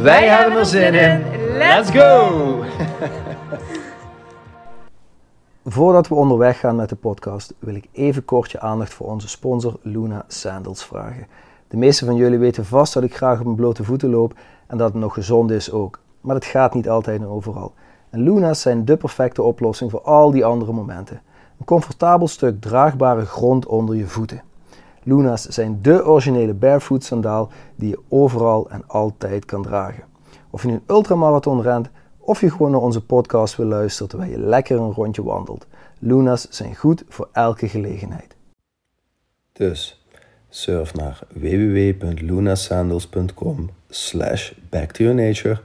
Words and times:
Wij, 0.00 0.28
hebben 0.28 0.58
er 0.58 0.66
zin 0.66 0.94
in. 0.94 1.24
Let's 1.56 1.90
go! 1.90 2.54
Voordat 5.64 6.08
we 6.08 6.14
onderweg 6.14 6.60
gaan 6.60 6.76
met 6.76 6.88
de 6.88 6.96
podcast, 6.96 7.54
wil 7.58 7.74
ik 7.74 7.88
even 7.92 8.24
kort 8.24 8.50
je 8.50 8.60
aandacht 8.60 8.94
voor 8.94 9.06
onze 9.06 9.28
sponsor 9.28 9.78
Luna 9.82 10.24
Sandals 10.28 10.84
vragen. 10.84 11.26
De 11.68 11.76
meeste 11.76 12.04
van 12.04 12.14
jullie 12.14 12.38
weten 12.38 12.64
vast 12.64 12.94
dat 12.94 13.02
ik 13.02 13.16
graag 13.16 13.38
op 13.38 13.44
mijn 13.44 13.56
blote 13.56 13.84
voeten 13.84 14.10
loop 14.10 14.34
en 14.66 14.78
dat 14.78 14.92
het 14.92 15.02
nog 15.02 15.14
gezond 15.14 15.50
is 15.50 15.72
ook. 15.72 16.00
Maar 16.20 16.34
dat 16.34 16.44
gaat 16.44 16.74
niet 16.74 16.88
altijd 16.88 17.20
en 17.20 17.26
overal. 17.26 17.72
En 18.10 18.22
Luna's 18.22 18.60
zijn 18.60 18.84
de 18.84 18.96
perfecte 18.96 19.42
oplossing 19.42 19.90
voor 19.90 20.02
al 20.02 20.30
die 20.30 20.44
andere 20.44 20.72
momenten. 20.72 21.22
Een 21.58 21.64
comfortabel 21.64 22.28
stuk 22.28 22.60
draagbare 22.60 23.24
grond 23.24 23.66
onder 23.66 23.96
je 23.96 24.06
voeten. 24.06 24.42
Luna's 25.02 25.46
zijn 25.46 25.78
de 25.82 26.06
originele 26.06 26.54
barefoot 26.54 27.04
sandaal 27.04 27.50
die 27.76 27.88
je 27.88 28.00
overal 28.08 28.70
en 28.70 28.84
altijd 28.86 29.44
kan 29.44 29.62
dragen. 29.62 30.04
Of 30.50 30.62
je 30.62 30.68
nu 30.68 30.74
een 30.74 30.82
ultramarathon 30.86 31.62
rent 31.62 31.90
of 32.18 32.40
je 32.40 32.50
gewoon 32.50 32.70
naar 32.70 32.80
onze 32.80 33.04
podcast 33.04 33.56
wil 33.56 33.66
luisteren 33.66 34.08
terwijl 34.08 34.30
je 34.30 34.38
lekker 34.38 34.78
een 34.78 34.92
rondje 34.92 35.22
wandelt. 35.22 35.66
Luna's 35.98 36.46
zijn 36.50 36.76
goed 36.76 37.04
voor 37.08 37.28
elke 37.32 37.68
gelegenheid. 37.68 38.36
Dus 39.52 40.04
surf 40.48 40.94
naar 40.94 41.18
www.lunasandals.com 41.28 43.70
slash 43.88 44.52
backtoyournature, 44.68 45.60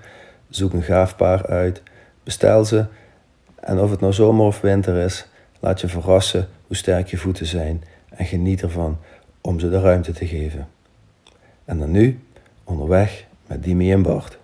zoek 0.49 0.73
een 0.73 0.83
gaaf 0.83 1.15
paar 1.15 1.45
uit, 1.45 1.81
bestel 2.23 2.65
ze 2.65 2.85
en 3.55 3.79
of 3.79 3.89
het 3.89 3.99
nou 3.99 4.13
zomer 4.13 4.45
of 4.45 4.61
winter 4.61 4.95
is, 4.95 5.27
laat 5.59 5.81
je 5.81 5.87
verrassen 5.87 6.47
hoe 6.67 6.75
sterk 6.75 7.07
je 7.07 7.17
voeten 7.17 7.45
zijn 7.45 7.83
en 8.09 8.25
geniet 8.25 8.61
ervan 8.61 8.97
om 9.41 9.59
ze 9.59 9.69
de 9.69 9.79
ruimte 9.81 10.11
te 10.11 10.27
geven. 10.27 10.67
En 11.65 11.79
dan 11.79 11.91
nu, 11.91 12.19
onderweg 12.63 13.25
met 13.47 13.63
Dimi 13.63 13.91
en 13.91 14.01
Bart. 14.01 14.37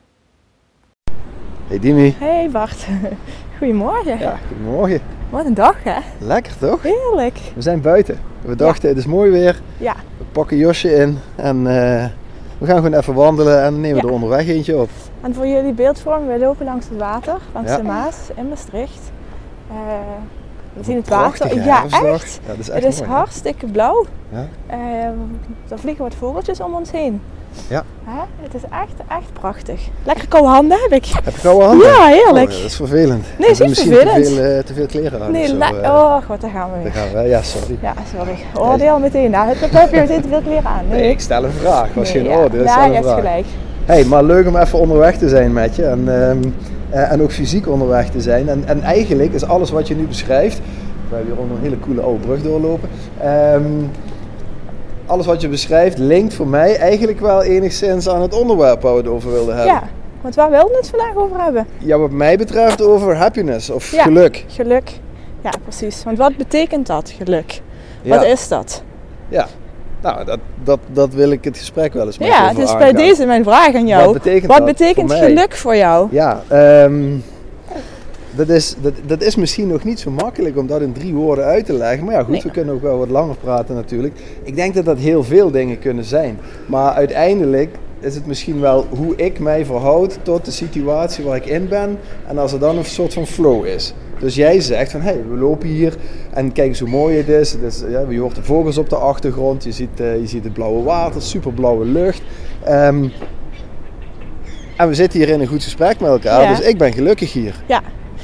Hey 1.67 1.79
Dimi. 1.79 2.15
Hey 2.19 2.49
Bart, 2.51 2.87
goedemorgen. 3.57 4.19
Ja, 4.19 4.37
goedemorgen. 4.47 5.01
Wat 5.29 5.45
een 5.45 5.53
dag 5.53 5.83
hè? 5.83 5.99
Lekker 6.19 6.57
toch? 6.57 6.81
Heerlijk. 6.83 7.39
We 7.55 7.61
zijn 7.61 7.81
buiten. 7.81 8.19
We 8.41 8.55
dachten 8.55 8.89
het 8.89 8.97
is 8.97 9.05
mooi 9.05 9.31
weer. 9.31 9.61
Ja. 9.77 9.95
We 10.17 10.23
pakken 10.31 10.57
Josje 10.57 10.93
in 10.95 11.17
en 11.35 11.57
uh, 11.57 11.65
we 12.57 12.65
gaan 12.65 12.75
gewoon 12.75 12.93
even 12.93 13.13
wandelen 13.13 13.63
en 13.63 13.81
nemen 13.81 13.97
Ja. 14.01 14.03
er 14.07 14.13
onderweg 14.13 14.47
eentje 14.47 14.77
op. 14.77 14.89
En 15.21 15.33
voor 15.33 15.47
jullie 15.47 15.73
beeldvorming, 15.73 16.31
we 16.31 16.39
lopen 16.39 16.65
langs 16.65 16.89
het 16.89 16.97
water, 16.97 17.37
langs 17.53 17.69
Ja. 17.71 17.77
de 17.77 17.83
Maas 17.83 18.17
in 18.35 18.47
Maastricht. 18.49 19.11
Eh, 19.69 19.75
we 20.73 20.83
zien 20.83 20.95
het 20.95 21.07
water. 21.09 21.55
Ja, 21.63 21.83
echt. 21.83 22.39
Ja, 22.41 22.47
dat 22.47 22.57
is 22.59 22.69
echt 22.69 22.83
Het 22.83 22.93
is 22.93 22.99
mooi, 22.99 23.11
hartstikke 23.11 23.65
blauw. 23.65 24.05
Ja. 24.33 24.47
Eh, 24.67 24.77
er 25.69 25.79
vliegen 25.79 26.03
wat 26.03 26.13
vogeltjes 26.15 26.59
om 26.59 26.73
ons 26.75 26.91
heen. 26.91 27.21
Ja. 27.69 27.83
Hè? 28.03 28.21
Het 28.41 28.53
is 28.53 28.61
echt, 28.63 29.07
echt 29.09 29.33
prachtig. 29.33 29.81
Lekker 30.03 30.27
koude 30.27 30.49
handen 30.49 30.77
heb 30.81 30.91
ik. 30.91 31.05
Heb 31.23 31.35
je 31.35 31.41
koude 31.41 31.65
handen? 31.65 31.87
Ja, 31.87 32.05
heerlijk. 32.07 32.49
Oh, 32.51 32.55
dat 32.57 32.65
is 32.65 32.75
vervelend. 32.75 33.25
Nee, 33.39 33.49
is 33.49 33.59
niet 33.59 33.67
misschien 33.69 33.91
vervelend. 33.93 34.25
Te 34.25 34.33
veel, 34.33 34.43
eh, 34.57 34.63
te 34.63 34.73
veel 34.73 34.85
kleren 34.85 35.21
aan 35.23 35.31
Nee, 35.31 35.47
zo, 35.47 35.57
eh. 35.59 35.89
oh 35.89 36.15
god, 36.27 36.41
daar 36.41 36.49
gaan 36.49 36.69
we 36.69 36.73
Daar 36.73 36.83
weer. 36.83 36.91
gaan 36.91 37.23
we. 37.23 37.29
Ja, 37.29 37.41
sorry. 37.41 37.77
Ja, 37.81 37.93
sorry. 38.17 38.35
Oordeel 38.53 38.99
meteen. 38.99 39.31
Nou, 39.31 39.47
het 39.47 39.71
heb 39.71 39.93
je 39.93 39.99
meteen 39.99 40.21
te 40.21 40.27
veel 40.27 40.41
kleren 40.41 40.65
aan. 40.69 40.87
Nee, 40.89 41.09
ik 41.09 41.19
stel 41.19 41.43
een 41.43 41.51
vraag. 41.51 41.93
Was 41.93 42.13
Nee, 42.13 42.21
geen 42.23 42.31
ja. 42.31 42.37
oordeel, 42.37 42.63
Ja, 42.63 42.85
je 42.85 42.93
hebt 42.93 43.09
gelijk. 43.09 43.45
Hey, 43.85 44.05
maar 44.05 44.23
leuk 44.23 44.47
om 44.47 44.57
even 44.57 44.79
onderweg 44.79 45.17
te 45.17 45.29
zijn 45.29 45.53
met 45.53 45.75
je. 45.75 45.83
En, 45.85 46.21
ehm, 46.21 46.37
eh, 46.89 47.11
en 47.11 47.21
ook 47.21 47.31
fysiek 47.31 47.67
onderweg 47.67 48.09
te 48.09 48.21
zijn. 48.21 48.49
En, 48.49 48.63
en 48.65 48.81
eigenlijk 48.81 49.33
is 49.33 49.45
alles 49.45 49.71
wat 49.71 49.87
je 49.87 49.95
nu 49.95 50.07
beschrijft. 50.07 50.57
We 51.09 51.15
hebben 51.15 51.33
hier 51.33 51.41
onder 51.41 51.57
een 51.57 51.63
hele 51.63 51.79
coole 51.79 52.01
oude 52.01 52.19
brug 52.25 52.41
doorlopen. 52.41 52.89
Ehm, 53.21 53.61
alles 55.05 55.25
wat 55.25 55.41
je 55.41 55.47
beschrijft 55.47 55.97
linkt 55.97 56.33
voor 56.33 56.47
mij 56.47 56.77
eigenlijk 56.77 57.19
wel 57.19 57.43
enigszins 57.43 58.09
aan 58.09 58.21
het 58.21 58.33
onderwerp 58.33 58.81
waar 58.81 58.91
we 58.91 58.97
het 58.97 59.07
over 59.07 59.31
wilden 59.31 59.55
hebben. 59.55 59.73
Ja, 59.73 59.83
want 60.21 60.35
waar 60.35 60.49
wilden 60.49 60.71
we 60.71 60.77
het 60.77 60.89
vandaag 60.89 61.15
over 61.15 61.41
hebben? 61.43 61.67
Ja, 61.77 61.97
wat 61.97 62.11
mij 62.11 62.37
betreft 62.37 62.81
over 62.81 63.15
happiness 63.15 63.69
of 63.69 63.91
Ja. 63.91 64.03
geluk. 64.03 64.45
Geluk. 64.47 64.91
Ja, 65.41 65.51
precies. 65.63 66.03
Want 66.03 66.17
wat 66.17 66.37
betekent 66.37 66.87
dat, 66.87 67.13
geluk? 67.17 67.61
Ja. 68.01 68.15
Wat 68.17 68.25
is 68.25 68.47
dat? 68.47 68.83
Ja. 69.29 69.47
Nou, 70.01 70.25
dat, 70.25 70.39
dat, 70.63 70.79
dat 70.91 71.13
wil 71.13 71.31
ik 71.31 71.43
het 71.43 71.57
gesprek 71.57 71.93
wel 71.93 72.05
eens 72.05 72.17
met 72.17 72.27
Ja, 72.27 72.47
het 72.47 72.57
is 72.57 72.75
bij 72.77 72.91
deze 72.93 73.25
mijn 73.25 73.43
vraag 73.43 73.75
aan 73.75 73.87
jou. 73.87 74.03
Wat 74.03 74.13
betekent 74.13 74.45
Wat 74.45 74.57
dat 74.57 74.65
betekent 74.65 75.11
voor 75.11 75.19
mij? 75.19 75.29
geluk 75.29 75.55
voor 75.55 75.75
jou? 75.75 76.07
Ja, 76.11 76.41
ehm, 76.47 77.03
dat, 78.35 78.49
is, 78.49 78.75
dat, 78.81 78.93
dat 79.05 79.21
is 79.21 79.35
misschien 79.35 79.67
nog 79.67 79.83
niet 79.83 79.99
zo 79.99 80.11
makkelijk 80.11 80.57
om 80.57 80.67
dat 80.67 80.81
in 80.81 80.91
drie 80.93 81.13
woorden 81.13 81.45
uit 81.45 81.65
te 81.65 81.73
leggen. 81.73 82.05
Maar 82.05 82.13
ja, 82.13 82.19
goed, 82.23 82.29
Nee. 82.31 82.41
we 82.43 82.51
kunnen 82.51 82.73
ook 82.75 82.81
wel 82.81 82.97
wat 82.97 83.09
langer 83.09 83.35
praten 83.35 83.75
natuurlijk. 83.75 84.13
Ik 84.43 84.55
denk 84.55 84.73
dat 84.73 84.85
dat 84.85 84.97
heel 84.97 85.23
veel 85.23 85.51
dingen 85.51 85.79
kunnen 85.79 86.03
zijn. 86.03 86.37
Maar 86.67 86.93
uiteindelijk 86.93 87.75
is 87.99 88.15
het 88.15 88.25
misschien 88.25 88.59
wel 88.59 88.85
hoe 88.89 89.15
ik 89.15 89.39
mij 89.39 89.65
verhoud 89.65 90.17
tot 90.21 90.45
de 90.45 90.51
situatie 90.51 91.23
waar 91.23 91.35
ik 91.35 91.45
in 91.45 91.67
ben. 91.67 91.97
En 92.27 92.37
als 92.37 92.53
er 92.53 92.59
dan 92.59 92.77
een 92.77 92.85
soort 92.85 93.13
van 93.13 93.27
flow 93.27 93.65
is. 93.65 93.93
Dus 94.19 94.35
jij 94.35 94.59
zegt 94.61 94.91
van, 94.91 95.01
hé, 95.01 95.11
hey, 95.11 95.23
we 95.29 95.37
lopen 95.37 95.67
hier 95.67 95.95
en 96.33 96.51
kijk 96.51 96.67
eens 96.67 96.79
hoe 96.79 96.89
mooi 96.89 97.17
het 97.17 97.27
is. 97.27 97.55
Is 97.57 97.83
ja, 97.89 98.05
je 98.09 98.19
hoort 98.19 98.35
de 98.35 98.43
vogels 98.43 98.77
op 98.77 98.89
de 98.89 98.95
achtergrond, 98.95 99.63
je 99.63 99.71
ziet, 99.71 99.99
eh, 99.99 100.19
je 100.19 100.27
ziet 100.27 100.43
het 100.43 100.53
blauwe 100.53 100.83
water, 100.83 101.21
superblauwe 101.21 101.85
lucht. 101.85 102.21
Ehm, 102.63 103.07
en 104.77 104.87
we 104.87 104.93
zitten 104.93 105.19
hier 105.19 105.29
in 105.29 105.39
een 105.41 105.47
goed 105.47 105.63
gesprek 105.63 105.99
met 105.99 106.09
elkaar, 106.09 106.41
Ja. 106.41 106.55
dus 106.55 106.65
ik 106.67 106.77
ben 106.77 106.93
gelukkig 106.93 107.33
hier. 107.33 107.63
Ja. 107.67 107.81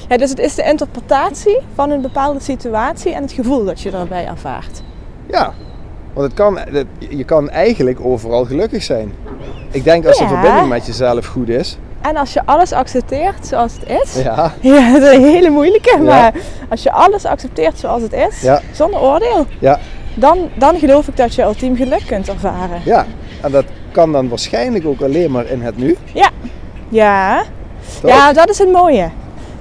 Ja, 0.10 0.18
dus 0.18 0.30
het 0.30 0.40
is 0.40 0.56
de 0.56 0.64
interpretatie 0.64 1.60
van 1.76 1.90
een 1.90 2.02
bepaalde 2.02 2.40
situatie 2.40 3.14
en 3.14 3.22
het 3.22 3.32
gevoel 3.32 3.66
dat 3.66 3.82
je 3.82 3.92
daarbij 3.92 4.28
ervaart. 4.28 4.82
Ja, 5.32 5.54
want 6.14 6.28
het 6.28 6.36
kan, 6.36 6.58
het- 6.58 6.86
je 7.10 7.24
kan 7.24 7.50
eigenlijk 7.50 8.00
overal 8.06 8.46
gelukkig 8.46 8.84
zijn. 8.84 9.14
Ik 9.72 9.84
denk 9.84 10.06
als 10.08 10.18
de 10.18 10.24
Ja. 10.24 10.30
verbinding 10.30 10.68
met 10.68 10.86
jezelf 10.86 11.26
goed 11.26 11.50
is. 11.50 11.78
En 12.02 12.16
als 12.18 12.34
je 12.34 12.42
alles 12.46 12.72
accepteert 12.74 13.48
zoals 13.48 13.74
het 13.74 13.90
is. 14.04 14.22
Ja, 14.24 14.54
Ja, 14.62 14.94
dat 15.00 15.02
is 15.10 15.16
een 15.18 15.24
hele 15.24 15.50
moeilijke, 15.50 15.96
Ja. 15.98 16.04
maar 16.04 16.34
als 16.70 16.84
je 16.84 16.92
alles 16.92 17.26
accepteert 17.26 17.80
zoals 17.80 18.02
het 18.02 18.14
is, 18.14 18.42
Ja. 18.42 18.62
zonder 18.72 19.00
oordeel, 19.00 19.46
ja, 19.60 19.80
dan, 20.16 20.50
dan 20.58 20.78
geloof 20.80 21.08
ik 21.08 21.18
dat 21.18 21.36
je 21.36 21.42
ultiem 21.44 21.76
geluk 21.76 22.04
kunt 22.08 22.30
ervaren. 22.30 22.82
ja. 22.86 23.06
En 23.42 23.52
dat 23.52 23.66
kan 23.92 24.12
dan 24.12 24.30
waarschijnlijk 24.30 24.86
ook 24.86 25.02
alleen 25.02 25.32
maar 25.32 25.46
in 25.46 25.62
het 25.62 25.78
nu. 25.78 25.98
Ja. 26.14 26.30
Ja, 26.90 27.44
toch? 28.02 28.10
ja 28.12 28.34
dat 28.34 28.50
is 28.50 28.58
het 28.58 28.72
mooie. 28.72 29.10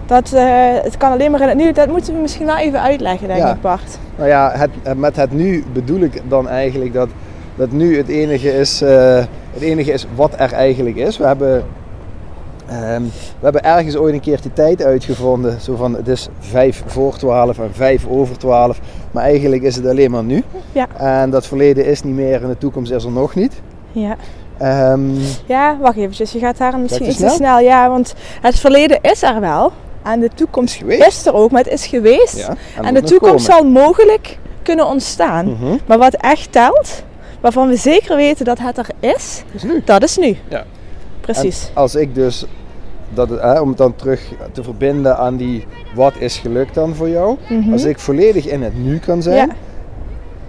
Dat, 0.09 0.33
eh, 0.33 0.45
het 0.83 0.97
kan 0.97 1.13
alleen 1.13 1.31
maar 1.31 1.41
in 1.41 1.49
het 1.49 1.57
nu. 1.57 1.73
Dat 1.73 1.89
moeten 1.89 2.15
we 2.15 2.21
misschien 2.21 2.47
wel 2.47 2.57
even 2.57 2.81
uitleggen, 2.81 3.29
denk 3.29 3.41
Ja. 3.41 3.53
ik, 3.53 3.61
Bart. 3.61 3.99
Nou 4.17 4.29
ja, 4.29 4.53
het, 4.55 4.97
met 4.97 5.17
het 5.17 5.33
nu 5.33 5.65
bedoel 5.73 6.01
ik 6.01 6.23
dan 6.29 6.49
eigenlijk 6.49 6.93
dat, 6.93 7.09
dat 7.57 7.71
nu 7.71 7.97
het 7.97 8.09
enige, 8.09 8.59
is, 8.59 8.83
eh, 8.83 9.17
het 9.53 9.63
enige 9.63 9.93
is 9.93 10.07
wat 10.15 10.33
er 10.37 10.53
eigenlijk 10.53 10.97
is. 10.97 11.19
We 11.19 11.25
hebben, 11.27 11.65
ehm, 12.69 13.03
we 13.03 13.43
hebben 13.43 13.65
ergens 13.65 13.97
ooit 13.97 14.15
een 14.15 14.21
keer 14.21 14.41
die 14.41 14.53
tijd 14.53 14.83
uitgevonden. 14.83 15.61
Zo 15.61 15.77
van 15.77 15.95
het 15.95 16.09
is 16.09 16.29
vijf 16.39 16.83
voor 16.87 17.17
twaalf 17.17 17.59
en 17.59 17.71
vijf 17.73 18.07
over 18.09 18.39
twaalf. 18.39 18.81
Maar 19.11 19.25
eigenlijk 19.25 19.63
is 19.63 19.77
het 19.77 19.87
alleen 19.87 20.11
maar 20.11 20.25
nu. 20.25 20.43
Ja. 20.73 20.87
En 20.97 21.31
dat 21.31 21.47
verleden 21.47 21.87
is 21.87 22.03
niet 22.03 22.15
meer 22.15 22.43
en 22.43 22.49
de 22.49 22.59
toekomst 22.59 22.93
is 22.93 23.05
er 23.05 23.13
nog 23.13 23.35
niet. 23.35 23.61
Ja. 23.93 24.17
Ehm, 24.59 25.01
ja, 25.47 25.77
wacht 25.81 25.97
even. 25.97 26.27
Je 26.33 26.39
gaat 26.39 26.59
daar 26.59 26.79
misschien 26.79 27.07
iets 27.09 27.17
te 27.17 27.29
snel. 27.29 27.59
Ja, 27.61 27.89
want 27.89 28.15
het 28.41 28.59
verleden 28.59 28.99
is 29.03 29.23
er 29.23 29.41
wel. 29.41 29.73
En 30.03 30.21
de 30.21 30.31
toekomst 30.35 30.75
Is 30.75 30.81
geweest. 30.81 31.07
is 31.07 31.27
er 31.27 31.35
ook, 31.35 31.51
maar 31.51 31.63
het 31.65 31.73
is 31.73 31.87
geweest. 31.87 32.37
ja, 32.37 32.57
en 32.83 32.95
de 32.95 33.03
toekomst 33.03 33.45
zal 33.47 33.65
mogelijk 33.65 34.39
kunnen 34.63 34.87
ontstaan. 34.87 35.47
Mhm. 35.47 35.77
Maar 35.87 35.99
wat 35.99 36.15
echt 36.15 36.53
telt, 36.53 37.03
waarvan 37.41 37.69
we 37.69 37.77
zeker 37.77 38.17
weten 38.17 38.45
dat 38.45 38.59
het 38.59 38.79
er 38.79 38.89
is, 39.01 39.43
dat 39.85 40.03
is 40.03 40.17
nu. 40.17 40.37
Ja. 40.49 40.65
Precies. 41.21 41.65
En 41.75 41.81
als 41.81 41.95
ik 41.95 42.15
dus, 42.15 42.45
dat, 43.15 43.29
hè, 43.29 43.61
om 43.61 43.69
het 43.69 43.79
dan 43.79 43.97
terug 43.97 44.33
te 44.53 44.63
verbinden 44.63 45.17
aan 45.19 45.37
die 45.37 45.67
wat 45.95 46.13
is 46.19 46.37
geluk 46.39 46.75
dan 46.75 46.95
voor 46.95 47.09
jou. 47.09 47.37
Mhm. 47.49 47.73
Als 47.73 47.85
ik 47.85 47.99
volledig 47.99 48.47
in 48.47 48.63
het 48.63 48.77
nu 48.85 48.99
kan 48.99 49.23
zijn, 49.23 49.37
Ja. 49.49 49.55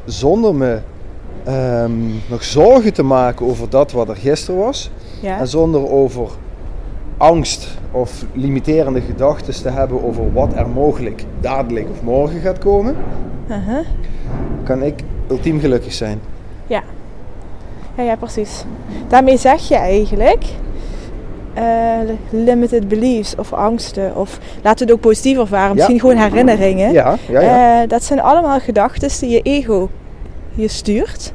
zonder 0.05 0.55
me 0.55 0.79
ehm, 1.43 1.91
nog 2.27 2.43
zorgen 2.43 2.93
te 2.93 3.03
maken 3.03 3.45
over 3.45 3.69
dat 3.69 3.91
wat 3.91 4.09
er 4.09 4.15
gisteren 4.15 4.59
was. 4.59 4.91
Ja. 5.21 5.39
En 5.39 5.47
zonder 5.47 5.89
over 5.89 6.29
angst 7.19 7.67
of 7.91 8.25
limiterende 8.33 9.01
gedachten 9.01 9.53
te 9.61 9.69
hebben 9.69 10.03
over 10.03 10.33
wat 10.33 10.53
er 10.55 10.69
mogelijk 10.69 11.23
dadelijk 11.39 11.87
of 11.91 12.01
morgen 12.01 12.39
gaat 12.39 12.57
komen, 12.59 12.95
Uh-huh. 13.49 13.85
kan 14.63 14.83
ik 14.83 15.03
ultiem 15.29 15.59
gelukkig 15.59 15.93
zijn. 15.93 16.19
Ja. 16.67 16.81
Ja, 17.97 18.03
ja, 18.03 18.15
precies. 18.15 18.63
Daarmee 19.07 19.37
zeg 19.37 19.67
je 19.67 19.75
eigenlijk, 19.75 20.43
eh, 21.53 21.63
limited 22.29 22.87
beliefs 22.87 23.35
of 23.35 23.53
angsten. 23.53 24.15
Of 24.15 24.39
laten 24.63 24.77
we 24.77 24.83
het 24.83 24.91
ook 24.91 25.09
positief 25.09 25.37
ervaren. 25.37 25.67
Ja. 25.67 25.73
Misschien 25.73 25.99
gewoon 25.99 26.15
herinneringen. 26.17 26.91
Ja, 26.91 27.15
ja, 27.29 27.41
ja. 27.41 27.81
Eh, 27.81 27.89
dat 27.89 28.03
zijn 28.03 28.21
allemaal 28.21 28.59
gedachten 28.59 29.09
die 29.19 29.29
je 29.29 29.41
ego 29.41 29.89
je 30.53 30.67
stuurt. 30.67 31.33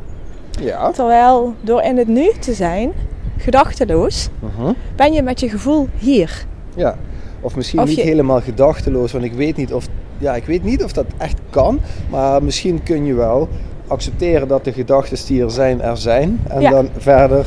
ja. 0.61 0.91
Terwijl 0.91 1.55
door 1.61 1.83
in 1.83 1.97
het 1.99 2.09
nu 2.09 2.31
te 2.41 2.53
zijn, 2.55 2.93
gedachteloos, 3.37 4.29
Mhm. 4.39 4.73
ben 4.97 5.13
je 5.13 5.23
met 5.23 5.41
je 5.41 5.49
gevoel 5.49 5.89
hier. 5.99 6.45
Ja, 6.77 6.97
of 7.41 7.57
misschien 7.57 7.81
Of 7.81 7.87
niet 7.89 7.97
je- 7.97 8.03
helemaal 8.03 8.41
gedachteloos, 8.41 9.13
want 9.13 9.25
ik 9.25 9.33
weet 9.33 9.57
niet 9.57 9.73
of, 9.73 9.87
ja, 10.19 10.35
ik 10.35 10.45
weet 10.45 10.65
niet 10.65 10.85
of 10.85 10.93
dat 10.93 11.07
echt 11.19 11.39
kan, 11.51 11.81
maar 12.11 12.43
misschien 12.43 12.83
kun 12.83 13.05
je 13.05 13.15
wel 13.15 13.49
accepteren 13.87 14.49
dat 14.49 14.65
de 14.65 14.73
gedachten 14.73 15.27
die 15.27 15.43
er 15.43 15.51
zijn, 15.51 15.83
er 15.83 15.97
zijn. 15.97 16.41
En 16.49 16.61
Ja. 16.61 16.71
dan 16.71 16.89
verder 16.97 17.47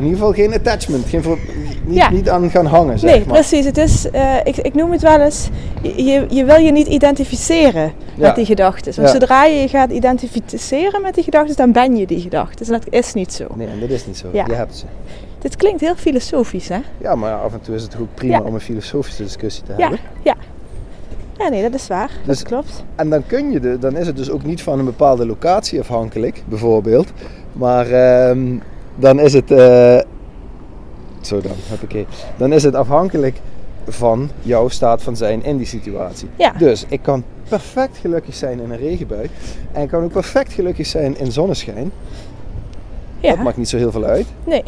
in 0.00 0.06
ieder 0.06 0.18
geval 0.18 0.32
geen 0.44 0.54
attachment, 0.54 1.06
geen, 1.08 1.22
ver- 1.22 1.38
niet, 1.84 1.96
Ja. 1.96 2.10
niet 2.10 2.28
aan 2.30 2.50
gaan 2.50 2.66
hangen, 2.66 2.98
zeg 2.98 3.10
nee, 3.10 3.24
maar. 3.24 3.34
precies. 3.34 3.64
Het 3.64 3.76
is, 3.76 4.10
eh, 4.10 4.34
ik, 4.44 4.56
ik 4.56 4.74
noem 4.74 4.92
het 4.92 5.02
wel 5.02 5.20
eens, 5.20 5.48
je, 5.82 6.26
je- 6.28 6.44
wil 6.44 6.56
je 6.58 6.72
niet 6.72 6.86
identificeren 6.86 7.82
Ja. 8.14 8.26
met 8.26 8.34
die 8.34 8.44
gedachten. 8.44 8.92
Want 8.94 9.06
Ja. 9.08 9.12
zodra 9.12 9.44
je 9.44 9.60
je 9.60 9.68
gaat 9.68 9.90
identificeren 9.90 11.02
met 11.02 11.14
die 11.14 11.24
gedachten, 11.24 11.56
dan 11.56 11.72
ben 11.72 11.96
je 11.96 12.06
die 12.06 12.20
gedachten. 12.20 12.66
En 12.66 12.72
dat 12.72 12.86
is 12.90 13.12
niet 13.14 13.32
zo. 13.32 13.46
Nee, 13.54 13.66
en 13.66 13.80
dat 13.80 13.90
is 13.90 14.06
niet 14.06 14.16
zo. 14.16 14.28
Ja. 14.32 14.44
Je 14.46 14.54
hebt 14.54 14.76
ze. 14.76 14.84
Dit 15.38 15.56
klinkt 15.56 15.80
heel 15.80 15.94
filosofisch, 15.96 16.68
hè? 16.68 16.78
Ja, 16.98 17.14
maar 17.14 17.32
af 17.34 17.52
en 17.52 17.60
toe 17.60 17.74
is 17.74 17.82
het 17.82 17.96
ook 18.00 18.08
prima 18.14 18.40
om 18.40 18.54
een 18.54 18.60
filosofische 18.60 19.22
discussie 19.22 19.62
te 19.64 19.72
hebben. 19.76 19.98
ja. 20.22 20.34
Ja, 21.38 21.48
nee, 21.48 21.62
dat 21.62 21.74
is 21.74 21.86
waar. 21.86 22.10
Dus- 22.26 22.38
dat 22.38 22.48
klopt. 22.48 22.84
En 22.96 23.10
dan 23.10 23.26
kun 23.26 23.50
je 23.50 23.60
de, 23.60 23.78
dan 23.78 23.96
is 23.96 24.06
het 24.06 24.16
dus 24.16 24.30
ook 24.30 24.44
niet 24.44 24.62
van 24.62 24.78
een 24.78 24.84
bepaalde 24.84 25.26
locatie 25.26 25.80
afhankelijk, 25.80 26.42
bijvoorbeeld. 26.48 27.08
Maar 27.52 27.90
ehm, 27.90 28.56
dan 29.00 29.18
is 29.20 29.32
het. 29.32 29.50
eh, 29.50 29.98
zo 31.20 31.40
dan, 31.40 31.52
heb 31.56 31.92
ik 31.92 32.06
Dan 32.36 32.52
is 32.52 32.62
het 32.62 32.74
afhankelijk 32.74 33.40
van 33.88 34.30
jouw 34.42 34.68
staat 34.68 35.02
van 35.02 35.16
zijn 35.16 35.44
in 35.44 35.56
die 35.56 35.66
situatie. 35.66 36.28
Ja. 36.36 36.52
Dus 36.58 36.84
ik 36.88 37.02
kan 37.02 37.24
perfect 37.48 37.96
gelukkig 37.96 38.34
zijn 38.34 38.60
in 38.60 38.70
een 38.70 38.78
regenbui. 38.78 39.30
En 39.72 39.82
ik 39.82 39.88
kan 39.88 40.02
ook 40.04 40.12
perfect 40.12 40.52
gelukkig 40.52 40.86
zijn 40.86 41.18
in 41.18 41.32
zonneschijn. 41.32 41.92
Ja. 43.20 43.30
Dat 43.30 43.38
maakt 43.44 43.56
niet 43.56 43.68
zo 43.68 43.76
heel 43.76 43.90
veel 43.90 44.04
uit. 44.04 44.26
Nee. 44.44 44.62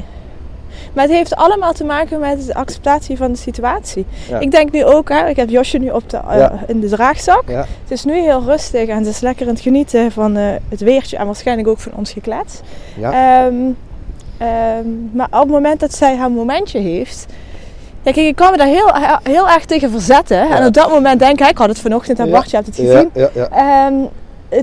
Maar 0.94 1.04
het 1.04 1.12
heeft 1.12 1.34
allemaal 1.36 1.72
te 1.72 1.84
maken 1.84 2.20
met 2.20 2.46
de 2.46 2.54
acceptatie 2.54 3.16
van 3.16 3.32
de 3.32 3.38
situatie. 3.38 4.06
Ja. 4.28 4.38
Ik 4.38 4.50
denk 4.50 4.72
nu 4.72 4.84
ook, 4.84 5.08
hè, 5.08 5.28
ik 5.28 5.36
heb 5.36 5.48
Josje 5.50 5.78
nu 5.78 5.90
op 5.90 6.10
de, 6.10 6.16
eh, 6.16 6.36
Ja. 6.38 6.64
in 6.66 6.80
de 6.80 6.88
draagzak. 6.88 7.42
Ja, 7.48 7.58
Het 7.82 7.90
is 7.90 8.04
nu 8.04 8.20
heel 8.20 8.42
rustig 8.44 8.88
en 8.88 9.04
ze 9.04 9.10
is 9.10 9.20
lekker 9.20 9.46
aan 9.46 9.52
het 9.52 9.62
genieten 9.62 10.12
van 10.12 10.36
eh, 10.36 10.54
het 10.68 10.80
weertje 10.80 11.16
en 11.16 11.26
waarschijnlijk 11.26 11.68
ook 11.68 11.78
van 11.78 11.92
ons 11.96 12.12
geklets. 12.12 12.60
ja, 12.98 13.50
Ehm, 14.42 14.88
maar 15.12 15.26
op 15.30 15.40
het 15.40 15.50
moment 15.50 15.80
dat 15.80 15.94
zij 15.94 16.16
haar 16.16 16.30
momentje 16.30 16.78
heeft. 16.78 17.26
Ja, 18.02 18.12
kijk, 18.12 18.26
ik 18.26 18.36
kan 18.36 18.50
me 18.50 18.56
daar 18.56 18.66
heel, 18.66 18.90
heel 19.22 19.48
erg 19.48 19.64
tegen 19.64 19.90
verzetten. 19.90 20.36
Ja. 20.36 20.56
En 20.60 20.66
op 20.66 20.72
dat 20.72 20.90
moment 20.90 21.18
denken, 21.18 21.48
ik 21.48 21.58
had 21.58 21.68
het 21.68 21.78
vanochtend 21.78 22.20
aan. 22.20 22.30
Bart, 22.30 22.50
je 22.50 22.56
hebt 22.56 22.68
het 22.68 22.76
gezien. 22.76 23.10
Ehm, 23.50 23.94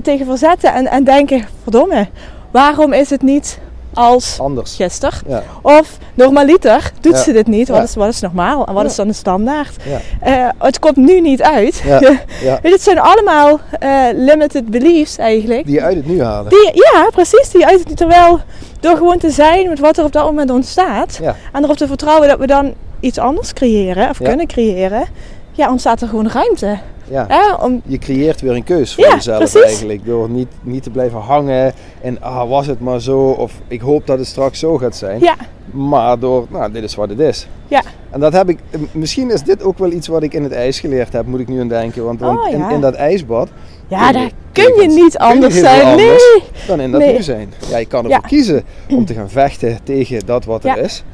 tegen 0.02 0.26
verzetten 0.26 0.72
en, 0.74 0.86
en 0.86 1.04
denken, 1.04 1.44
verdomme, 1.62 2.08
waarom 2.50 2.92
is 2.92 3.10
het 3.10 3.22
niet 3.22 3.58
als 3.94 4.38
Anders. 4.40 4.74
gisteren? 4.74 5.18
Ja, 5.26 5.42
Of 5.62 5.98
normaliter 6.14 6.92
doet 7.00 7.12
Ja. 7.12 7.18
ze 7.22 7.32
dit 7.32 7.46
niet. 7.46 7.68
Wat, 7.68 7.76
Ja. 7.76 7.82
is, 7.82 7.94
wat 7.94 8.08
is 8.08 8.20
normaal 8.20 8.66
en 8.66 8.74
wat 8.74 8.84
is 8.84 8.94
dan 8.94 9.06
de 9.08 9.12
standaard? 9.12 9.76
Eh, 10.20 10.48
het 10.58 10.78
komt 10.78 10.96
nu 10.96 11.20
niet 11.20 11.42
uit. 11.42 11.82
het 12.62 12.82
zijn 12.82 12.98
allemaal 12.98 13.60
eh, 13.78 14.02
limited 14.14 14.66
beliefs 14.66 15.16
eigenlijk. 15.18 15.64
Die 15.66 15.74
je 15.74 15.82
uit 15.82 15.96
het 15.96 16.06
nu 16.06 16.22
halen. 16.22 16.50
Die, 16.50 16.70
ja, 16.74 17.08
precies. 17.12 17.50
Die 17.50 17.66
uit, 17.66 17.96
terwijl 17.96 18.40
door 18.80 18.96
gewoon 18.96 19.18
te 19.18 19.30
zijn 19.30 19.68
met 19.68 19.78
wat 19.78 19.98
er 19.98 20.04
op 20.04 20.12
dat 20.12 20.24
moment 20.24 20.50
ontstaat. 20.50 21.18
Ja. 21.22 21.36
En 21.52 21.64
erop 21.64 21.76
te 21.76 21.86
vertrouwen 21.86 22.28
dat 22.28 22.38
we 22.38 22.46
dan 22.46 22.74
iets 23.00 23.18
anders 23.18 23.52
creëren 23.52 24.08
of 24.10 24.18
Ja. 24.18 24.28
kunnen 24.28 24.46
creëren. 24.46 25.04
Ja, 25.52 25.70
ontstaat 25.70 26.00
er 26.00 26.08
gewoon 26.08 26.28
ruimte. 26.28 26.78
Ja. 27.08 27.58
Om, 27.62 27.82
Je 27.86 27.98
creëert 27.98 28.40
weer 28.40 28.54
een 28.54 28.64
keus 28.64 28.94
voor 28.94 29.04
Ja, 29.04 29.14
jezelf 29.14 29.38
precies. 29.38 29.62
eigenlijk. 29.62 30.04
Door 30.06 30.28
niet, 30.30 30.48
niet 30.62 30.82
te 30.82 30.90
blijven 30.90 31.18
hangen 31.20 31.72
en 32.00 32.22
ah, 32.22 32.48
was 32.48 32.66
het 32.66 32.80
maar 32.80 33.00
zo. 33.00 33.18
Of 33.30 33.52
ik 33.68 33.80
hoop 33.80 34.06
dat 34.06 34.18
het 34.18 34.26
straks 34.26 34.58
zo 34.58 34.76
gaat 34.78 34.96
zijn. 34.96 35.20
ja, 35.20 35.34
Maar 35.70 36.18
door, 36.18 36.46
nou, 36.50 36.72
dit 36.72 36.82
is 36.82 36.94
wat 36.94 37.08
het 37.08 37.18
is. 37.18 37.46
ja, 37.68 37.82
En 38.10 38.20
dat 38.20 38.32
heb 38.32 38.48
ik, 38.48 38.58
misschien 38.92 39.30
is 39.30 39.42
dit 39.42 39.62
ook 39.62 39.78
wel 39.78 39.90
iets 39.92 40.08
wat 40.08 40.22
ik 40.22 40.34
in 40.34 40.42
het 40.42 40.52
ijs 40.52 40.80
geleerd 40.80 41.12
heb, 41.12 41.26
moet 41.26 41.40
ik 41.40 41.48
nu 41.48 41.60
aan 41.60 41.68
denken. 41.68 42.04
Want, 42.04 42.20
want 42.20 42.38
Oh, 42.54 42.70
in 42.72 42.80
dat 42.80 42.94
ijsbad 42.94 43.48
ja, 43.90 44.12
daar 44.12 44.30
kun 44.52 44.64
je 44.64 44.86
niet 44.88 44.94
kun 44.96 45.04
je 45.10 45.18
anders 45.18 45.54
zijn. 45.58 45.82
anders. 45.86 46.06
Nee. 46.34 46.42
dan 46.66 46.80
in 46.80 46.90
dat 46.90 47.00
Nee. 47.00 47.12
nu 47.16 47.22
zijn. 47.22 47.52
Ja, 47.70 47.78
je 47.78 47.86
kan 47.86 48.04
ervoor 48.04 48.20
Ja. 48.22 48.28
kiezen 48.28 48.62
om 48.96 49.04
te 49.04 49.14
gaan 49.14 49.30
vechten 49.30 49.78
tegen 49.82 50.26
dat 50.26 50.44
wat 50.44 50.64
er 50.64 50.76
Ja. 50.76 50.82
is. 50.82 51.04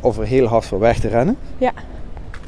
Of 0.00 0.18
er 0.18 0.24
heel 0.26 0.46
hard 0.46 0.64
voor 0.64 0.78
weg 0.78 0.98
te 0.98 1.08
rennen. 1.08 1.36
Ja. 1.58 1.72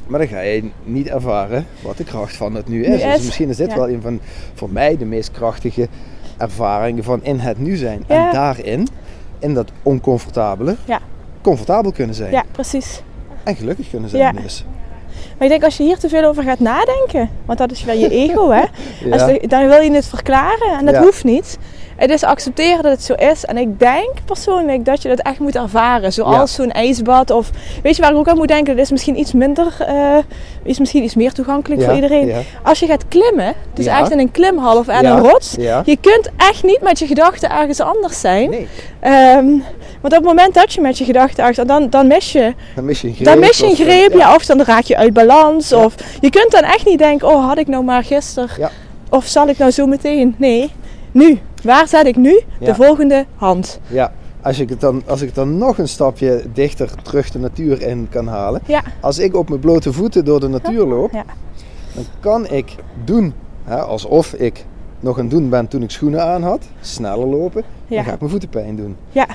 Maar 0.07 0.19
dan 0.19 0.29
ga 0.29 0.41
je 0.41 0.71
niet 0.85 1.09
ervaren 1.09 1.67
wat 1.83 1.97
de 1.97 2.05
kracht 2.05 2.37
van 2.37 2.55
het 2.55 2.69
nu 2.69 2.79
Nu 2.79 2.85
is. 2.95 3.03
Dus 3.03 3.15
is. 3.19 3.25
misschien 3.25 3.49
is 3.49 3.57
dit 3.57 3.71
Ja. 3.71 3.77
wel 3.77 3.89
een 3.89 4.03
van 4.03 4.21
voor 4.55 4.71
mij 4.71 4.97
de 4.97 5.05
meest 5.05 5.31
krachtige 5.31 5.89
ervaringen 6.39 7.05
van 7.05 7.25
in 7.25 7.39
het 7.39 7.59
nu 7.59 7.77
zijn. 7.77 8.05
En 8.07 8.33
daarin, 8.33 8.89
in 9.39 9.55
dat 9.55 9.71
oncomfortabele, 9.83 10.77
Ja. 10.85 11.01
comfortabel 11.43 11.93
kunnen 11.93 12.15
zijn. 12.15 12.33
Ja, 12.33 12.45
precies. 12.53 13.03
En 13.45 13.57
gelukkig 13.57 13.91
kunnen 13.91 14.11
zijn 14.11 14.37
dus. 14.43 14.65
Maar 15.41 15.49
ik 15.49 15.55
denk 15.55 15.65
als 15.65 15.77
je 15.77 15.83
hier 15.83 15.99
te 15.99 16.09
veel 16.09 16.25
over 16.25 16.43
gaat 16.43 16.59
nadenken, 16.61 17.31
want 17.47 17.59
dat 17.59 17.71
is 17.71 17.85
wel 17.85 17.97
je 17.97 18.09
ego, 18.11 18.51
hè? 18.51 18.63
Ja. 19.05 19.13
Als 19.13 19.39
dan 19.41 19.69
wil 19.69 19.81
je 19.81 19.93
het 19.93 20.07
verklaren 20.07 20.79
en 20.79 20.85
dat 20.85 20.95
Ja. 20.95 21.01
hoeft 21.03 21.25
niet. 21.25 21.59
Het 21.97 22.11
is 22.11 22.23
accepteren 22.25 22.83
dat 22.83 22.93
het 22.93 23.03
zo 23.03 23.15
is. 23.15 23.45
En 23.45 23.57
ik 23.57 23.79
denk 23.79 24.11
persoonlijk 24.25 24.85
dat 24.85 25.03
je 25.03 25.09
dat 25.09 25.19
echt 25.21 25.39
moet 25.39 25.57
ervaren. 25.57 26.13
Zoals 26.13 26.55
zo'n 26.55 26.71
ijsbad. 26.71 27.31
Of 27.31 27.51
weet 27.83 27.97
je 27.97 28.03
waar 28.03 28.11
ik 28.11 28.17
ook 28.17 28.29
aan 28.29 28.37
moet 28.37 28.49
denken? 28.49 28.77
Dat 28.77 28.85
is 28.85 28.91
misschien 28.91 29.19
iets 29.19 29.33
minder, 29.33 29.75
eh, 29.79 30.17
is 30.63 30.79
misschien 30.79 31.03
iets 31.03 31.15
meer 31.15 31.33
toegankelijk 31.33 31.83
voor 31.83 31.95
iedereen. 31.95 32.33
Als 32.63 32.79
je 32.81 32.87
gaat 32.87 33.09
klimmen, 33.09 33.55
dus 33.75 33.87
echt 33.87 34.11
in 34.11 34.19
een 34.19 34.31
klimhal 34.31 34.79
of 34.79 34.89
aan 34.89 35.05
een 35.05 35.19
rots. 35.21 35.55
Je 35.85 35.97
kunt 36.01 36.31
echt 36.37 36.63
niet 36.65 36.81
met 36.81 36.99
je 36.99 37.07
gedachten 37.07 37.51
ergens 37.51 37.81
anders 37.81 38.21
zijn. 38.21 38.51
Nee, 38.51 38.69
Ehm, 39.01 39.47
want 40.01 40.15
op 40.15 40.19
het 40.19 40.29
moment 40.29 40.55
dat 40.55 40.73
je 40.73 40.81
met 40.81 40.99
je 40.99 41.05
gedachten 41.05 41.45
ergens, 41.45 41.67
dan, 41.69 41.91
dan 41.91 42.07
mis 42.07 42.33
je 42.33 42.55
dan 42.75 42.85
mis 42.85 43.01
je 43.01 43.07
een 43.09 43.15
greep. 43.15 43.27
dan 43.27 43.39
mis 43.39 43.59
je 43.59 43.65
een 43.65 43.71
eh, 43.71 43.77
greep, 43.79 44.13
ja. 44.13 44.35
of 44.35 44.47
dan 44.47 44.63
raak 44.63 44.85
je 44.85 44.97
uit 44.97 45.13
balans. 45.13 45.69
Ja. 45.69 45.85
Of 45.85 45.95
je 46.21 46.31
kunt 46.31 46.51
dan 46.51 46.63
echt 46.63 46.85
niet 46.87 46.99
denken, 46.99 47.29
oh 47.29 47.47
had 47.47 47.59
ik 47.59 47.67
nou 47.67 47.85
maar 47.85 48.05
gisteren. 48.05 48.49
Ja. 48.59 48.71
Of 49.09 49.27
zal 49.27 49.49
ik 49.49 49.59
nou 49.59 49.71
zo 49.71 49.87
meteen? 49.87 50.35
Nee, 50.39 50.71
nu. 51.13 51.39
Waar 51.63 51.89
zet 51.89 52.07
ik 52.07 52.17
nu 52.17 52.41
Ja. 52.61 52.67
de 52.67 52.75
volgende 52.75 53.27
hand? 53.37 53.81
Ja, 53.87 54.13
als 54.43 54.59
ik, 54.59 54.69
het 54.69 54.81
dan, 54.81 55.03
als 55.07 55.21
ik 55.21 55.27
het 55.27 55.35
dan 55.35 55.59
nog 55.59 55.79
een 55.79 55.89
stapje 55.89 56.43
dichter 56.53 56.91
terug 57.03 57.31
de 57.31 57.39
natuur 57.39 57.83
in 57.83 58.07
kan 58.11 58.27
halen. 58.27 58.61
Ja, 58.67 58.83
Als 59.01 59.19
ik 59.19 59.37
op 59.37 59.49
mijn 59.49 59.61
blote 59.61 59.93
voeten 59.93 60.25
door 60.25 60.41
de 60.41 60.49
natuur 60.49 60.87
loop, 60.87 61.13
ja. 61.13 61.25
dan 61.95 62.05
kan 62.21 62.47
ik 62.51 62.75
doen 63.05 63.35
hè, 63.65 63.77
alsof 63.77 64.33
ik 64.33 64.65
nog 65.01 65.17
aan 65.17 65.23
het 65.25 65.31
doen 65.33 65.49
ben 65.49 65.69
toen 65.69 65.83
ik 65.83 65.91
schoenen 65.91 66.25
aan 66.25 66.43
had. 66.43 66.65
Sneller 66.81 67.27
lopen, 67.27 67.63
dan 67.89 68.05
ga 68.05 68.13
ik 68.13 68.19
mijn 68.19 68.31
voeten 68.31 68.49
pijn 68.49 68.77
doen. 68.77 68.97
Ja. 69.13 69.27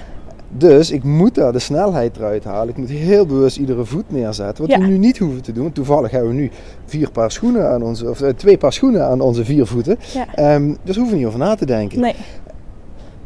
Dus 0.49 0.91
ik 0.91 1.03
moet 1.03 1.35
daar 1.35 1.51
de 1.51 1.59
snelheid 1.59 2.17
eruit 2.17 2.43
halen. 2.43 2.69
Ik 2.69 2.77
moet 2.77 2.89
heel 2.89 3.25
bewust 3.25 3.57
iedere 3.57 3.85
voet 3.85 4.11
neerzetten. 4.11 4.67
Wat 4.67 4.75
Ja. 4.75 4.79
we 4.79 4.85
nu 4.87 4.97
niet 4.97 5.17
hoeven 5.17 5.41
te 5.41 5.51
doen. 5.51 5.71
Toevallig 5.71 6.11
hebben 6.11 6.29
we 6.29 6.35
nu 6.35 6.51
vier 6.85 7.11
paar 7.11 7.31
schoenen 7.31 7.69
aan 7.69 7.81
onze, 7.81 8.09
of 8.09 8.21
eh, 8.21 8.29
twee 8.29 8.57
paar 8.57 8.73
schoenen 8.73 9.05
aan 9.07 9.21
onze 9.21 9.45
vier 9.45 9.65
voeten. 9.65 9.97
Ja. 10.13 10.25
Ehm, 10.35 10.73
dus 10.83 10.93
we 10.95 10.99
hoeven 11.01 11.17
niet 11.17 11.27
over 11.27 11.39
na 11.39 11.55
te 11.55 11.65
denken. 11.65 11.99
Nee, 11.99 12.15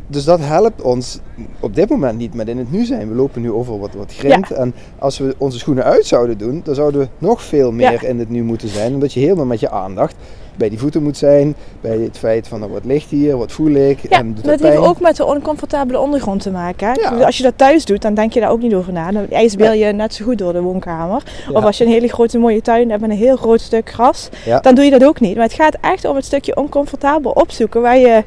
Dus 0.07 0.23
dat 0.23 0.39
helpt 0.39 0.81
ons 0.81 1.19
op 1.59 1.75
dit 1.75 1.89
moment 1.89 2.17
niet 2.17 2.33
met 2.33 2.47
in 2.47 2.57
het 2.57 2.71
nu 2.71 2.85
zijn. 2.85 3.09
We 3.09 3.15
lopen 3.15 3.41
nu 3.41 3.51
over 3.51 3.79
wat, 3.79 3.93
wat 3.93 4.13
grind. 4.13 4.51
En 4.51 4.73
als 4.99 5.17
we 5.17 5.35
onze 5.37 5.57
schoenen 5.59 5.83
uit 5.83 6.05
zouden 6.05 6.37
doen, 6.37 6.61
dan 6.63 6.75
zouden 6.75 7.01
we 7.01 7.07
nog 7.17 7.41
veel 7.43 7.71
meer 7.71 8.03
in 8.03 8.19
het 8.19 8.29
nu 8.29 8.43
moeten 8.43 8.69
zijn. 8.69 8.93
Omdat 8.93 9.13
je 9.13 9.19
helemaal 9.19 9.45
met 9.45 9.59
je 9.59 9.69
aandacht 9.69 10.15
bij 10.59 10.69
die 10.69 10.79
voeten 10.79 11.03
moet 11.03 11.17
zijn. 11.17 11.55
Bij 11.81 11.97
het 11.97 12.17
feit 12.17 12.47
van 12.47 12.61
er 12.63 12.69
wat 12.71 12.85
ligt 12.85 13.09
hier, 13.09 13.37
wat 13.37 13.51
voel 13.51 13.71
ik. 13.71 13.99
ja, 14.09 14.17
en 14.17 14.33
doet 14.33 14.43
dat 14.43 14.59
dat 14.59 14.69
heeft 14.69 14.81
ook 14.81 14.99
met 14.99 15.15
de 15.15 15.25
oncomfortabele 15.25 15.99
ondergrond 15.99 16.41
te 16.41 16.51
maken. 16.51 16.99
Ja. 17.01 17.25
Als 17.25 17.37
je 17.37 17.43
dat 17.43 17.53
thuis 17.57 17.85
doet, 17.85 18.01
dan 18.01 18.13
denk 18.13 18.33
je 18.33 18.39
daar 18.39 18.49
ook 18.51 18.61
niet 18.61 18.73
over 18.73 18.93
na. 18.93 19.11
Dan 19.11 19.29
ijsbeel 19.29 19.73
je 19.73 19.85
net 19.91 20.13
zo 20.13 20.25
goed 20.25 20.37
door 20.37 20.53
de 20.53 20.61
woonkamer. 20.61 21.23
Ja. 21.47 21.53
Of 21.53 21.63
als 21.63 21.77
je 21.77 21.83
een 21.85 21.91
hele 21.91 22.07
grote 22.07 22.37
mooie 22.37 22.61
tuin 22.61 22.89
hebt 22.89 23.01
met 23.01 23.09
een 23.09 23.17
heel 23.17 23.35
groot 23.35 23.61
stuk 23.61 23.89
gras, 23.91 24.29
Ja. 24.45 24.59
dan 24.59 24.75
doe 24.75 24.83
je 24.85 24.91
dat 24.91 25.03
ook 25.05 25.19
niet. 25.19 25.35
Maar 25.35 25.43
het 25.43 25.53
gaat 25.53 25.77
echt 25.81 26.05
om 26.05 26.15
het 26.15 26.25
stukje 26.25 26.55
oncomfortabel 26.55 27.31
opzoeken 27.31 27.81
waar 27.81 27.97
je, 27.97 28.23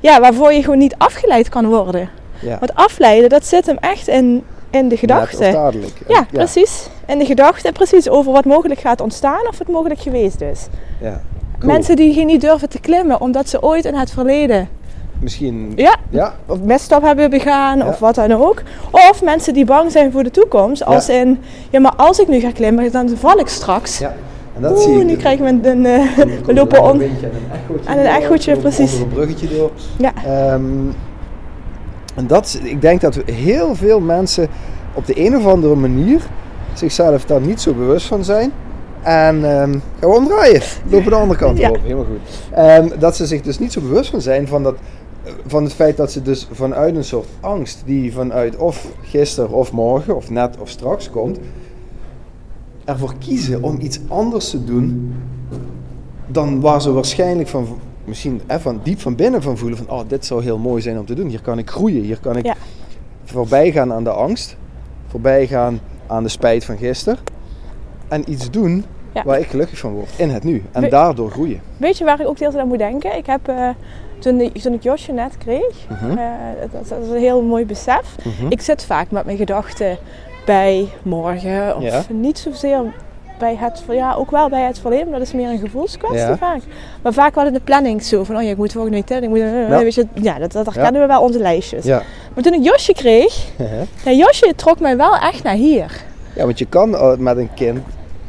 ja, 0.00 0.20
waarvoor 0.20 0.52
je 0.52 0.62
gewoon 0.62 0.78
niet 0.78 0.94
afgeleid 0.98 1.48
kan 1.48 1.66
worden. 1.66 2.08
Ja. 2.40 2.58
Want 2.58 2.74
afleiden, 2.74 3.28
dat 3.28 3.46
zit 3.46 3.66
hem 3.66 3.76
echt 3.80 4.08
in, 4.08 4.42
in 4.70 4.88
de 4.88 4.96
gedachten. 4.96 5.52
dadelijk. 5.52 5.92
Ja, 6.08 6.26
precies. 6.32 6.86
In 7.06 7.18
de 7.18 7.24
gedachten, 7.24 7.72
precies 7.72 8.08
over 8.08 8.32
wat 8.32 8.44
mogelijk 8.44 8.80
gaat 8.80 9.00
ontstaan 9.00 9.46
of 9.48 9.58
wat 9.58 9.68
mogelijk 9.68 10.00
geweest 10.00 10.40
is. 10.40 10.66
Ja. 11.00 11.20
Cool. 11.64 11.76
Mensen 11.76 11.96
die 11.96 12.14
geen 12.14 12.26
niet 12.26 12.40
durven 12.40 12.68
te 12.68 12.80
klimmen 12.80 13.20
omdat 13.20 13.48
ze 13.48 13.62
ooit 13.62 13.84
in 13.84 13.94
het 13.94 14.10
verleden 14.10 14.68
Misschien. 15.20 15.72
ja, 15.76 15.96
Ja, 16.10 16.34
of 16.46 16.60
misstap 16.60 17.02
hebben 17.02 17.30
begaan 17.30 17.78
Ja. 17.78 17.86
of 17.88 17.98
wat 17.98 18.14
dan 18.14 18.32
ook. 18.32 18.62
Of 18.90 19.22
mensen 19.22 19.54
die 19.54 19.64
bang 19.64 19.92
zijn 19.92 20.12
voor 20.12 20.22
de 20.22 20.30
toekomst. 20.30 20.84
Als 20.84 21.08
in, 21.08 21.38
ja 21.70 21.80
maar 21.80 21.94
als 21.96 22.18
ik 22.18 22.28
nu 22.28 22.40
ga 22.40 22.50
klimmen, 22.50 22.92
dan 22.92 23.08
val 23.08 23.38
ik 23.38 23.46
straks. 23.48 23.98
ja. 23.98 24.14
En 24.56 24.62
dat 24.62 24.80
zie 24.80 24.90
Oeh, 24.90 25.00
ik. 25.00 25.06
nu 25.06 25.16
krijgen 25.16 25.44
we 25.44 25.50
een, 25.50 25.84
een, 25.84 25.86
eh, 25.86 26.16
we 26.46 26.54
lopen 26.54 26.84
een 26.84 26.98
windje 26.98 27.28
en 27.86 27.98
een 27.98 28.04
echootje 28.06 28.52
En 28.52 28.58
precies. 28.58 28.98
Een 28.98 29.08
bruggetje 29.08 29.48
door. 29.48 29.70
Ja, 29.98 30.12
Ehm, 30.24 30.62
en 32.14 32.26
dat, 32.26 32.60
ik 32.62 32.80
denk 32.80 33.00
dat 33.00 33.18
heel 33.32 33.74
veel 33.74 34.00
mensen 34.00 34.48
op 34.94 35.06
de 35.06 35.20
een 35.26 35.36
of 35.36 35.46
andere 35.46 35.74
manier 35.74 36.20
zichzelf 36.72 37.24
daar 37.24 37.40
niet 37.40 37.60
zo 37.60 37.72
bewust 37.72 38.06
van 38.06 38.24
zijn. 38.24 38.52
En 39.04 39.44
ehm, 39.44 39.70
gaan 39.72 39.80
we 40.10 40.16
omdraaien. 40.16 40.62
Lopen 40.90 41.10
de 41.10 41.16
andere 41.16 41.38
kant 41.40 41.58
Ja. 41.58 41.70
op. 41.70 41.78
Helemaal 41.82 42.04
goed. 42.04 42.20
Ehm, 42.52 42.88
dat 42.98 43.16
ze 43.16 43.26
zich 43.26 43.42
dus 43.42 43.58
niet 43.58 43.72
zo 43.72 43.80
bewust 43.80 44.10
van 44.10 44.20
zijn 44.20 44.48
van, 44.48 44.62
dat, 44.62 44.74
van 45.46 45.64
het 45.64 45.72
feit 45.72 45.96
dat 45.96 46.12
ze 46.12 46.22
dus 46.22 46.48
vanuit 46.52 46.96
een 46.96 47.04
soort 47.04 47.28
angst 47.40 47.82
die 47.86 48.12
vanuit 48.12 48.56
of 48.56 48.88
gisteren 49.02 49.50
of 49.50 49.72
morgen 49.72 50.16
of 50.16 50.30
net 50.30 50.56
of 50.58 50.68
straks 50.68 51.10
komt, 51.10 51.38
ervoor 52.84 53.14
kiezen 53.18 53.62
om 53.62 53.80
iets 53.80 54.00
anders 54.08 54.50
te 54.50 54.64
doen 54.64 55.14
dan 56.26 56.60
waar 56.60 56.82
ze 56.82 56.92
waarschijnlijk 56.92 57.48
van 57.48 57.78
misschien 58.04 58.40
eh, 58.46 58.58
van 58.58 58.80
diep 58.82 59.00
van 59.00 59.14
binnen 59.14 59.42
van 59.42 59.58
voelen 59.58 59.78
van 59.78 59.88
oh 59.90 60.00
dit 60.08 60.26
zou 60.26 60.42
heel 60.42 60.58
mooi 60.58 60.82
zijn 60.82 60.98
om 60.98 61.06
te 61.06 61.14
doen. 61.14 61.28
Hier 61.28 61.40
kan 61.42 61.58
ik 61.58 61.70
groeien. 61.70 62.02
Hier 62.02 62.18
kan 62.20 62.36
ik 62.36 62.44
Ja. 62.44 62.54
voorbij 63.24 63.72
gaan 63.72 63.92
aan 63.92 64.04
de 64.04 64.10
angst, 64.10 64.56
voorbij 65.06 65.46
gaan 65.46 65.80
aan 66.06 66.22
de 66.22 66.28
spijt 66.28 66.64
van 66.64 66.76
gisteren 66.76 67.18
en 68.08 68.30
iets 68.30 68.50
doen 68.50 68.84
Ja. 69.14 69.22
waar 69.24 69.38
ik 69.38 69.46
gelukkig 69.46 69.78
van 69.78 69.92
word 69.92 70.10
in 70.16 70.30
het 70.30 70.44
nu 70.44 70.62
en 70.72 70.82
We- 70.82 70.88
daardoor 70.88 71.30
groeien. 71.30 71.60
Weet 71.76 71.98
je 71.98 72.04
waar 72.04 72.20
ik 72.20 72.26
ook 72.26 72.32
de 72.38 72.44
hele 72.44 72.50
tijd 72.50 72.62
aan 72.62 72.68
moet 72.68 72.78
denken? 72.78 73.16
Ik 73.16 73.26
heb, 73.26 73.48
eh, 73.48 73.68
toen, 74.18 74.40
ik- 74.40 74.58
toen 74.58 74.72
ik 74.72 74.82
Josje 74.82 75.12
net 75.12 75.38
kreeg, 75.38 75.74
Mhm. 75.88 76.10
eh, 76.18 76.24
dat, 76.72 76.88
dat 76.88 76.98
is 77.02 77.08
een 77.08 77.16
heel 77.20 77.42
mooi 77.42 77.66
besef. 77.66 78.16
Mhm. 78.24 78.46
Ik 78.52 78.60
zit 78.60 78.84
vaak 78.84 79.10
met 79.10 79.24
mijn 79.24 79.36
gedachten 79.36 79.98
bij 80.46 80.88
morgen 81.02 81.76
of 81.76 81.82
Ja. 81.82 82.02
niet 82.08 82.38
zozeer 82.38 82.82
bij 83.38 83.56
het, 83.58 83.82
ja, 83.88 84.14
ook 84.14 84.30
wel 84.30 84.48
bij 84.48 84.62
het 84.62 84.78
verleden, 84.78 85.08
maar 85.10 85.18
dat 85.18 85.26
is 85.28 85.34
meer 85.34 85.48
een 85.50 85.58
gevoelskwestie 85.58 86.28
Ja. 86.28 86.36
vaak. 86.36 86.60
Maar 87.02 87.12
vaak 87.12 87.34
wel 87.34 87.46
in 87.46 87.52
de 87.52 87.60
planning 87.60 88.02
zo 88.02 88.24
van, 88.24 88.36
oh 88.36 88.42
ja, 88.42 88.50
ik 88.50 88.56
moet 88.56 88.72
volgende 88.72 88.96
week 89.08 89.22
ik 89.22 89.28
moet, 89.28 89.38
eh, 89.38 89.68
Ja. 89.68 89.78
weet 89.78 89.94
je, 89.94 90.06
ja, 90.14 90.38
dat, 90.38 90.52
dat 90.52 90.64
herkennen 90.74 91.00
we 91.00 91.06
wel 91.06 91.22
onze 91.22 91.38
lijstjes. 91.38 91.84
Maar 91.84 92.42
toen 92.42 92.52
ik 92.52 92.64
Josje 92.64 92.92
kreeg, 92.92 93.46
Josje 94.04 94.52
trok 94.56 94.80
mij 94.80 94.96
wel 94.96 95.16
echt 95.16 95.42
naar 95.42 95.54
hier. 95.54 96.02
ja, 96.34 96.44
want 96.44 96.58
je 96.58 96.66
kan 96.66 97.22
met 97.22 97.36
een 97.36 97.50
kind, 97.54 97.78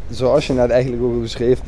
zoals 0.09 0.47
je 0.47 0.53
net 0.53 0.69
eigenlijk 0.69 1.03
ook 1.03 1.21
beschreef, 1.21 1.59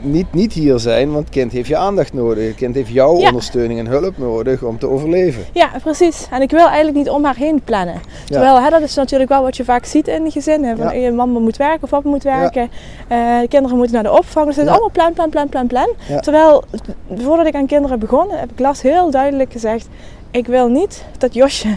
niet, 0.00 0.32
niet 0.32 0.52
hier 0.52 0.78
zijn, 0.78 1.12
want 1.12 1.24
het 1.24 1.34
kind 1.34 1.52
heeft 1.52 1.68
je 1.68 1.76
aandacht 1.76 2.12
nodig. 2.12 2.46
Het 2.46 2.54
kind 2.54 2.74
heeft 2.74 2.88
jouw 2.88 3.18
Ja. 3.18 3.26
ondersteuning 3.28 3.78
en 3.78 3.86
hulp 3.86 4.18
nodig 4.18 4.62
om 4.62 4.78
te 4.78 4.88
overleven. 4.88 5.44
Ja, 5.52 5.70
precies. 5.82 6.26
En 6.30 6.42
ik 6.42 6.50
wil 6.50 6.66
eigenlijk 6.66 6.96
niet 6.96 7.08
om 7.10 7.24
haar 7.24 7.36
heen 7.36 7.60
plannen. 7.64 8.00
Terwijl 8.24 8.60
hè, 8.62 8.70
dat 8.70 8.82
is 8.82 8.94
natuurlijk 8.94 9.30
wel 9.30 9.42
wat 9.42 9.56
je 9.56 9.64
vaak 9.64 9.84
ziet 9.84 10.08
in 10.08 10.30
gezinnen. 10.30 10.76
Van 10.76 10.86
Ja. 10.86 10.92
je 10.92 11.10
mama 11.10 11.38
moet 11.38 11.56
werken 11.56 11.82
of 11.82 11.88
papa 11.90 12.08
moet 12.08 12.22
werken. 12.22 12.70
De 13.08 13.46
kinderen 13.48 13.76
moeten 13.76 13.94
naar 13.94 14.02
de 14.02 14.12
opvang. 14.12 14.46
Dus 14.46 14.56
het 14.56 14.64
is 14.64 14.70
allemaal 14.70 14.90
plan, 14.90 15.12
plan, 15.12 15.30
plan, 15.30 15.48
plan, 15.48 15.66
plan. 15.66 15.88
Terwijl 16.20 16.64
voordat 17.16 17.46
ik 17.46 17.54
aan 17.54 17.66
kinderen 17.66 17.98
begon, 17.98 18.30
heb 18.30 18.50
ik 18.50 18.58
Las 18.58 18.82
heel 18.82 19.10
duidelijk 19.10 19.52
gezegd... 19.52 19.88
Ik 20.30 20.46
wil 20.46 20.68
niet 20.68 21.04
dat 21.18 21.34
Josje 21.34 21.76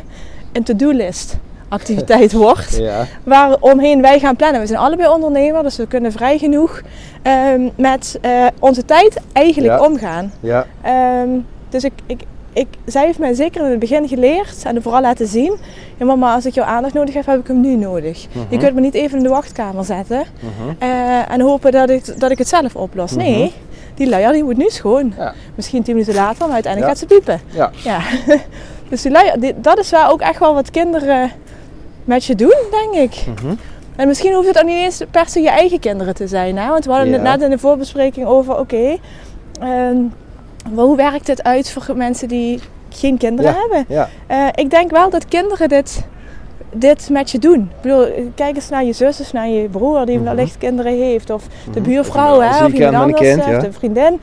een 0.54 0.64
to-do-list 0.64 1.38
activiteit 1.70 2.34
wordt. 2.46 2.78
Ja, 2.78 3.06
Waaromheen 3.24 4.02
wij 4.02 4.20
gaan 4.20 4.36
plannen. 4.36 4.62
We 4.62 4.68
zijn 4.68 4.80
allebei 4.80 5.10
ondernemer, 5.10 5.64
dus 5.64 5.78
we 5.78 5.88
kunnen 5.88 6.12
vrij 6.12 6.38
genoeg 6.38 6.82
ehm, 7.22 7.70
met 7.76 8.18
eh, 8.22 8.46
onze 8.60 8.86
tijd 8.86 9.18
eigenlijk 9.34 9.80
Ja. 9.80 9.86
omgaan. 9.86 10.34
ja, 10.40 10.66
Ehm, 10.82 11.30
dus 11.70 11.84
ik, 11.84 11.94
ik, 12.06 12.22
ik, 12.54 12.68
zij 12.86 13.06
heeft 13.06 13.20
mij 13.20 13.34
zeker 13.34 13.64
in 13.64 13.70
het 13.72 13.80
begin 13.80 14.08
geleerd 14.08 14.64
en 14.64 14.82
vooral 14.82 15.02
laten 15.02 15.28
zien. 15.28 15.58
Ja 15.98 16.06
mama, 16.06 16.34
als 16.34 16.46
ik 16.46 16.54
jouw 16.54 16.66
aandacht 16.66 16.94
nodig 16.94 17.14
heb, 17.14 17.26
heb 17.26 17.40
ik 17.40 17.48
hem 17.48 17.62
nu 17.62 17.76
nodig. 17.76 18.22
Je 18.22 18.28
Mhm. 18.50 18.58
kunt 18.58 18.74
me 18.76 18.82
niet 18.82 18.94
even 18.94 19.18
in 19.18 19.24
de 19.24 19.30
wachtkamer 19.30 19.86
zetten 19.86 20.24
Mhm. 20.40 20.74
eh, 20.80 21.32
en 21.32 21.42
hopen 21.42 21.72
dat 21.72 21.90
ik, 21.90 22.20
dat 22.20 22.32
ik 22.32 22.38
het 22.38 22.48
zelf 22.48 22.76
oplos. 22.76 23.12
Nee, 23.12 23.38
Mhm. 23.38 23.50
die 23.96 24.10
luier 24.10 24.32
die 24.32 24.44
moet 24.44 24.58
nu 24.58 24.70
schoon. 24.70 25.14
Ja. 25.18 25.34
Misschien 25.56 25.84
tien 25.84 25.94
minuten 25.94 26.16
later, 26.16 26.46
maar 26.46 26.54
uiteindelijk 26.54 26.92
gaat 26.92 27.02
ze 27.02 27.16
piepen. 27.16 27.42
ja. 27.54 27.72
Ja. 27.84 28.00
dus 28.90 29.02
die 29.02 29.12
luier, 29.12 29.40
die- 29.40 29.54
dat 29.62 29.78
is 29.80 29.90
wel 29.90 30.10
ook 30.10 30.22
echt 30.22 30.40
wel 30.40 30.54
wat 30.54 30.72
kinderen 30.72 31.32
met 32.08 32.26
je 32.26 32.36
doen, 32.36 32.56
denk 32.72 32.94
ik. 32.94 33.26
Mhm. 33.28 33.54
En 33.96 34.08
misschien 34.08 34.34
hoeft 34.34 34.48
het 34.48 34.58
ook 34.60 34.66
niet 34.66 34.76
eens 34.78 35.02
per 35.12 35.30
se 35.30 35.40
je 35.42 35.50
eigen 35.50 35.80
kinderen 35.80 36.16
te 36.16 36.28
zijn. 36.28 36.58
Hè? 36.58 36.68
Want 36.70 36.86
we 36.86 36.92
hadden 36.92 37.14
het 37.14 37.22
net 37.22 37.42
in 37.42 37.50
de 37.50 37.58
voorbespreking 37.58 38.26
over, 38.28 38.60
oké, 38.60 38.98
ehm, 39.62 39.98
hoe 40.76 40.96
werkt 40.96 41.26
dit 41.26 41.44
uit 41.44 41.72
voor 41.72 41.96
mensen 41.98 42.28
die 42.28 42.60
geen 42.90 43.18
kinderen 43.18 43.52
Ja. 43.52 43.58
hebben? 43.60 43.86
ja. 43.96 44.10
Eh, 44.28 44.48
ik 44.64 44.70
denk 44.70 44.92
wel 44.92 45.10
dat 45.10 45.26
kinderen 45.26 45.70
dit, 45.70 46.06
dit 46.74 47.10
met 47.10 47.32
je 47.32 47.40
doen. 47.40 47.60
Ik 47.76 47.82
bedoel, 47.82 48.32
kijk 48.36 48.56
eens 48.56 48.70
naar 48.70 48.84
je 48.84 48.94
zus 48.94 49.32
naar 49.32 49.48
je 49.50 49.70
broer 49.70 50.06
die 50.06 50.16
Mhm. 50.20 50.26
wellicht 50.26 50.58
kinderen 50.58 50.94
heeft. 50.94 51.30
Of 51.30 51.44
de 51.74 51.80
Mhm. 51.80 51.90
buurvrouw, 51.90 52.36
Of 52.38 52.42
een 52.44 52.50
hè, 52.50 52.66
of 52.66 52.72
iemand 52.72 52.96
anders, 52.96 53.22
kind, 53.22 53.40
of 53.58 53.64
een 53.64 53.74
vriendin. 53.74 54.20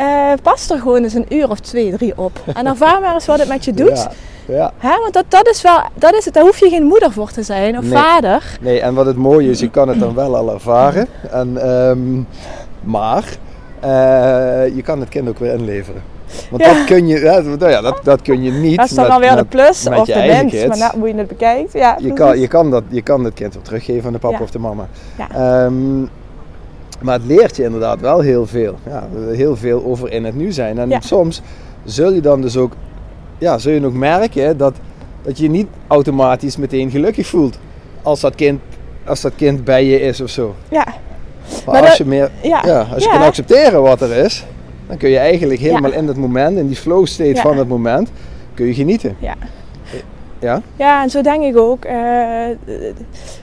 Eh, 0.00 0.32
pas 0.42 0.70
er 0.70 0.78
gewoon 0.78 1.02
eens 1.02 1.14
een 1.14 1.26
uur 1.34 1.50
of 1.50 1.60
twee, 1.60 1.90
drie 1.96 2.12
op. 2.16 2.32
En 2.54 2.66
ervaar 2.66 3.00
maar 3.00 3.14
eens 3.14 3.26
wat 3.26 3.38
het 3.38 3.48
met 3.48 3.64
je 3.64 3.72
doet. 3.72 3.88
Ja. 3.98 4.10
ja. 4.54 4.72
Hè? 4.78 4.98
Want 5.00 5.12
dat, 5.12 5.24
dat 5.28 5.46
is 5.48 5.62
wel, 5.62 5.78
dat 5.94 6.14
is 6.14 6.24
het, 6.24 6.34
daar 6.34 6.42
hoef 6.42 6.58
je 6.58 6.68
geen 6.68 6.82
moeder 6.84 7.12
voor 7.12 7.30
te 7.30 7.42
zijn 7.42 7.78
of 7.78 7.84
Nee. 7.84 7.92
vader. 7.92 8.58
Nee, 8.60 8.80
en 8.80 8.94
wat 8.94 9.06
het 9.06 9.16
mooie 9.16 9.50
is, 9.50 9.60
je 9.60 9.70
kan 9.70 9.88
het 9.88 10.00
dan 10.00 10.14
wel 10.14 10.36
al 10.36 10.52
ervaren. 10.52 11.06
En, 11.30 11.56
ehm, 11.62 12.22
maar 12.90 13.24
eh, 13.80 14.74
je 14.76 14.82
kan 14.84 15.00
het 15.00 15.08
kind 15.08 15.28
ook 15.28 15.38
weer 15.38 15.52
inleveren. 15.54 16.02
Want 16.50 16.62
Ja. 16.64 16.74
dat 16.74 16.84
kun 16.84 17.06
je, 17.06 17.20
ja, 17.20 17.40
nou 17.40 17.68
ja, 17.70 17.80
dat, 17.80 18.00
dat 18.02 18.22
kun 18.22 18.42
je 18.42 18.50
niet. 18.50 18.76
Dat 18.76 18.86
is 18.90 18.94
dan 18.94 19.06
wel 19.06 19.20
weer 19.20 19.36
de 19.36 19.44
plus 19.44 19.86
of 19.88 20.06
de 20.06 20.44
kids. 20.48 20.66
maar 20.66 20.78
nou, 20.78 20.98
hoe 20.98 21.08
je 21.08 21.14
het 21.14 21.28
bekijkt. 21.28 21.72
Ja, 21.72 21.96
je, 22.00 22.12
kan, 22.12 22.38
je, 22.40 22.48
kan 22.48 22.70
dat, 22.70 22.82
je 22.88 23.02
kan 23.02 23.24
het 23.24 23.34
kind 23.34 23.54
weer 23.54 23.62
teruggeven 23.62 24.06
aan 24.06 24.12
de 24.12 24.18
papa 24.18 24.36
Ja. 24.36 24.42
of 24.42 24.50
de 24.50 24.58
mama. 24.58 24.86
Ja. 25.18 25.28
Ehm, 25.64 26.02
maar 27.02 27.14
het 27.14 27.24
leert 27.26 27.56
je 27.56 27.62
inderdaad 27.64 28.00
wel 28.00 28.20
heel 28.20 28.46
veel. 28.46 28.74
Ja, 28.86 29.08
heel 29.30 29.56
veel 29.56 29.84
over 29.84 30.12
in 30.12 30.24
het 30.24 30.34
nu 30.36 30.52
zijn. 30.52 30.78
En 30.78 30.88
Ja. 30.88 31.00
soms 31.00 31.42
zul 31.84 32.12
je 32.12 32.20
dan 32.20 32.40
dus 32.40 32.56
ook, 32.56 32.72
ja, 33.38 33.58
zul 33.58 33.72
je 33.72 33.86
ook 33.86 33.92
merken 33.94 34.56
dat, 34.56 34.74
dat 35.22 35.38
je 35.38 35.48
niet 35.50 35.66
automatisch 35.86 36.56
meteen 36.56 36.90
gelukkig 36.90 37.26
voelt. 37.26 37.58
Als 38.02 38.20
dat 38.20 38.34
kind, 38.34 38.60
als 39.04 39.20
dat 39.20 39.32
kind 39.36 39.64
bij 39.64 39.84
je 39.84 40.00
is 40.00 40.20
of 40.20 40.30
zo. 40.30 40.54
Ja, 40.70 40.84
Maar, 40.84 41.74
Maar 41.74 41.80
als 41.80 41.88
dat- 41.88 41.96
je, 41.96 42.04
meer, 42.04 42.30
ja, 42.42 42.62
ja, 42.66 42.86
als 42.94 43.04
je 43.04 43.10
kan 43.10 43.22
accepteren 43.22 43.82
wat 43.82 44.00
er 44.00 44.12
is, 44.16 44.44
dan 44.88 44.96
kun 44.96 45.10
je 45.10 45.18
eigenlijk 45.18 45.60
helemaal 45.60 45.92
in 45.92 46.06
dat 46.06 46.16
moment, 46.16 46.58
in 46.58 46.66
die 46.66 46.76
flow 46.76 47.06
state 47.06 47.40
van 47.40 47.56
het 47.58 47.68
moment, 47.68 48.10
kun 48.54 48.66
je 48.66 48.74
genieten. 48.74 49.16
Ja. 49.18 49.34
Ja? 50.38 50.62
Ja, 50.76 51.02
en 51.02 51.10
zo 51.10 51.22
denk 51.22 51.42
ik 51.44 51.56
ook. 51.56 51.84
eh, 51.84 51.96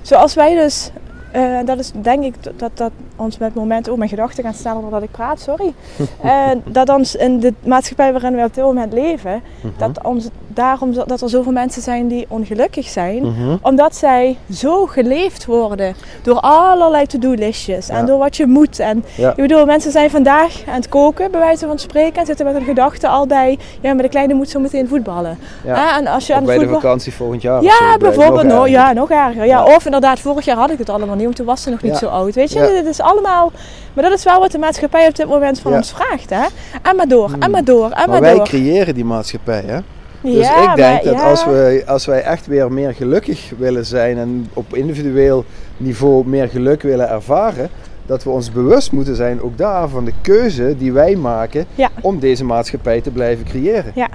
zoals 0.02 0.34
wij 0.34 0.56
dus, 0.56 0.92
eh, 1.32 1.60
dat 1.66 1.80
is 1.80 1.92
denk 2.02 2.24
ik 2.24 2.34
dat, 2.56 2.72
dat 2.74 2.92
ons 3.18 3.38
met 3.38 3.54
momenten, 3.54 3.92
oh 3.92 3.98
mijn 3.98 4.10
gedachten 4.10 4.44
gaan 4.44 4.54
sneller 4.54 4.82
doordat 4.82 5.04
ik 5.04 5.12
praat, 5.12 5.40
sorry. 5.40 5.74
Eh, 6.22 6.50
dat 6.66 6.90
ons 6.90 7.16
in 7.16 7.40
de 7.40 7.54
maatschappij 7.64 8.12
waarin 8.12 8.36
we 8.36 8.44
op 8.44 8.54
dit 8.54 8.64
moment 8.64 8.94
leven, 8.94 9.42
dat, 9.78 10.04
ons, 10.04 10.28
daarom 10.48 10.94
dat 10.94 11.22
er 11.22 11.30
zoveel 11.30 11.52
mensen 11.52 11.82
zijn 11.82 12.08
die 12.08 12.26
ongelukkig 12.30 12.88
zijn. 12.88 13.24
Mhm. 13.24 13.58
Omdat 13.62 13.96
zij 13.96 14.38
zo 14.54 14.86
geleefd 14.86 15.46
worden 15.46 15.96
door 16.24 16.40
allerlei 16.40 17.06
to-do-listjes 17.06 17.88
Ja. 17.88 17.94
en 17.98 18.06
door 18.06 18.18
wat 18.18 18.36
je 18.38 18.46
moet. 18.46 18.80
En 18.80 19.04
Ja. 19.16 19.30
ik 19.30 19.36
bedoel, 19.36 19.66
mensen 19.66 19.92
zijn 19.92 20.10
vandaag 20.10 20.64
aan 20.68 20.74
het 20.76 20.90
koken, 20.90 21.32
bij 21.32 21.40
wijze 21.40 21.68
van 21.68 21.80
spreken, 21.80 22.20
en 22.20 22.26
zitten 22.26 22.46
met 22.46 22.56
hun 22.56 22.64
gedachten 22.64 23.10
al 23.10 23.28
bij, 23.28 23.58
ja, 23.82 23.94
maar 23.94 24.04
de 24.04 24.10
kleine 24.10 24.34
moet 24.34 24.50
zo 24.50 24.60
meteen 24.60 24.88
voetballen. 24.88 25.38
Ja. 25.64 25.76
Hè, 25.76 25.98
en 26.00 26.08
als 26.08 26.28
je 26.28 26.34
aan 26.36 26.46
bij 26.46 26.58
de 26.58 26.68
vakantie 26.68 27.14
volgend 27.14 27.42
jaar. 27.42 27.64
Ja, 27.64 27.92
zo, 27.92 27.98
bijvoorbeeld. 27.98 28.44
nog 28.44 28.68
ja, 28.68 28.94
nog 28.94 29.10
erger. 29.12 29.46
Ja. 29.46 29.64
Of 29.64 29.86
inderdaad, 29.86 30.20
vorig 30.20 30.46
jaar 30.46 30.58
had 30.58 30.70
ik 30.72 30.78
het 30.78 30.90
allemaal 30.90 31.16
niet, 31.16 31.24
want 31.24 31.36
toen 31.36 31.46
was 31.46 31.62
ze 31.62 31.70
nog 31.70 31.82
niet 31.82 31.98
zo 31.98 32.08
oud. 32.08 32.36
Weet 32.36 32.52
je, 32.52 32.60
het 32.60 32.86
is 32.86 33.02
allemaal... 33.08 33.52
Maar 33.94 34.04
dat 34.10 34.18
is 34.18 34.24
wel 34.24 34.40
wat 34.40 34.52
de 34.52 34.58
maatschappij 34.58 35.08
op 35.08 35.16
dit 35.16 35.28
moment 35.28 35.60
van 35.60 35.72
Ja. 35.72 35.78
ons 35.78 35.92
vraagt, 35.94 36.30
hè. 36.30 36.46
En 36.82 36.96
maar 36.96 37.08
door, 37.08 37.36
en 37.40 37.52
maar 37.52 37.64
door, 37.64 37.84
en 37.86 38.10
Maar 38.10 38.10
maar 38.10 38.22
wij 38.22 38.40
creëren 38.40 38.94
die 38.94 39.06
maatschappij, 39.06 39.64
hè? 39.66 39.80
Dus 40.22 40.48
ja, 40.48 40.70
ik 40.70 40.76
denk 40.76 41.04
maar- 41.04 41.14
dat 41.14 41.24
als, 41.24 41.46
we, 41.46 41.84
als 41.88 42.06
wij 42.06 42.22
echt 42.22 42.48
weer 42.48 42.72
meer 42.72 42.94
gelukkig 42.94 43.52
willen 43.58 43.86
zijn 43.86 44.18
en 44.18 44.50
op 44.54 44.76
individueel 44.76 45.46
niveau 45.78 46.28
meer 46.28 46.48
geluk 46.50 46.82
willen 46.82 47.10
ervaren, 47.10 47.70
dat 48.06 48.24
we 48.24 48.30
ons 48.30 48.52
bewust 48.52 48.92
moeten 48.92 49.16
zijn 49.16 49.42
ook 49.42 49.58
daar 49.58 49.90
van 49.90 50.06
de 50.06 50.14
keuze 50.22 50.76
die 50.78 50.92
wij 50.92 51.16
maken 51.16 51.66
Ja. 51.76 51.90
om 52.02 52.20
deze 52.20 52.44
maatschappij 52.44 53.02
te 53.02 53.10
blijven 53.12 53.46
creëren. 53.46 53.92
Ja. 53.96 54.08